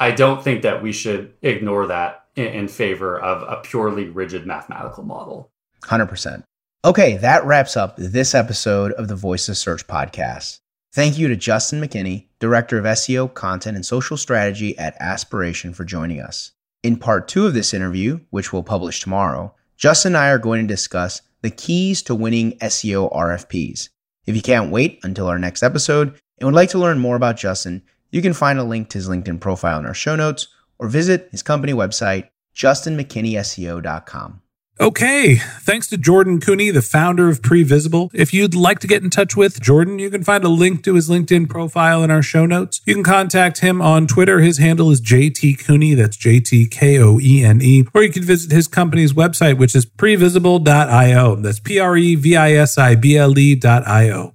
i 0.00 0.10
don't 0.10 0.42
think 0.42 0.62
that 0.62 0.82
we 0.82 0.92
should 0.92 1.32
ignore 1.42 1.86
that 1.86 2.26
in, 2.36 2.46
in 2.46 2.68
favor 2.68 3.18
of 3.18 3.42
a 3.42 3.60
purely 3.62 4.08
rigid 4.08 4.46
mathematical 4.46 5.04
model. 5.04 5.50
100% 5.82 6.42
okay 6.84 7.16
that 7.16 7.44
wraps 7.44 7.76
up 7.76 7.96
this 7.96 8.34
episode 8.34 8.92
of 8.92 9.08
the 9.08 9.16
Voices 9.16 9.58
search 9.58 9.86
podcast. 9.86 10.58
Thank 10.92 11.18
you 11.18 11.28
to 11.28 11.36
justin 11.36 11.80
mckinney 11.80 12.26
director 12.38 12.78
of 12.78 12.84
seo 12.84 13.32
content 13.32 13.76
and 13.76 13.86
social 13.86 14.16
strategy 14.16 14.76
at 14.78 14.96
aspiration 15.00 15.74
for 15.74 15.84
joining 15.84 16.20
us. 16.20 16.52
In 16.82 16.96
part 16.96 17.28
two 17.28 17.46
of 17.46 17.54
this 17.54 17.74
interview 17.74 18.20
which 18.30 18.52
we'll 18.52 18.62
publish 18.62 19.00
tomorrow 19.00 19.54
justin 19.76 20.14
and 20.14 20.18
i 20.18 20.28
are 20.30 20.38
going 20.38 20.62
to 20.62 20.74
discuss 20.74 21.22
the 21.42 21.50
keys 21.50 22.02
to 22.02 22.14
winning 22.14 22.52
seo 22.58 23.12
rfps 23.12 23.88
if 24.26 24.34
you 24.34 24.42
can't 24.42 24.70
wait 24.70 25.00
until 25.02 25.26
our 25.28 25.38
next 25.38 25.62
episode 25.62 26.18
and 26.38 26.46
would 26.46 26.54
like 26.54 26.70
to 26.70 26.78
learn 26.78 26.98
more 26.98 27.16
about 27.16 27.36
Justin, 27.36 27.82
you 28.14 28.22
can 28.22 28.32
find 28.32 28.60
a 28.60 28.64
link 28.64 28.88
to 28.90 28.98
his 28.98 29.08
LinkedIn 29.08 29.40
profile 29.40 29.80
in 29.80 29.86
our 29.86 29.92
show 29.92 30.14
notes 30.14 30.46
or 30.78 30.86
visit 30.86 31.26
his 31.32 31.42
company 31.42 31.72
website, 31.72 32.28
justinmckinney.seo.com. 32.54 34.40
Okay, 34.80 35.36
thanks 35.36 35.88
to 35.88 35.96
Jordan 35.96 36.38
Koene, 36.38 36.72
the 36.72 36.82
founder 36.82 37.28
of 37.28 37.42
Previsible. 37.42 38.10
If 38.14 38.32
you'd 38.32 38.54
like 38.54 38.78
to 38.80 38.86
get 38.86 39.02
in 39.02 39.10
touch 39.10 39.36
with 39.36 39.60
Jordan, 39.60 39.98
you 39.98 40.10
can 40.10 40.22
find 40.22 40.44
a 40.44 40.48
link 40.48 40.84
to 40.84 40.94
his 40.94 41.08
LinkedIn 41.08 41.48
profile 41.48 42.04
in 42.04 42.12
our 42.12 42.22
show 42.22 42.46
notes. 42.46 42.80
You 42.86 42.94
can 42.94 43.02
contact 43.02 43.58
him 43.58 43.82
on 43.82 44.06
Twitter. 44.06 44.40
His 44.40 44.58
handle 44.58 44.92
is 44.92 45.00
JT 45.00 45.64
Koene, 45.64 45.96
that's 45.96 46.16
J 46.16 46.38
T 46.38 46.66
K 46.68 47.00
O 47.00 47.18
E 47.20 47.44
N 47.44 47.60
E. 47.62 47.84
Or 47.94 48.04
you 48.04 48.12
can 48.12 48.22
visit 48.22 48.52
his 48.52 48.68
company's 48.68 49.12
website, 49.12 49.58
which 49.58 49.74
is 49.74 49.86
previsible.io. 49.86 51.36
That's 51.36 51.60
P 51.60 51.80
R 51.80 51.96
E 51.96 52.14
V 52.14 52.36
I 52.36 52.52
S 52.52 52.78
I 52.78 52.94
B 52.94 53.16
L 53.16 53.36
E.io. 53.36 54.34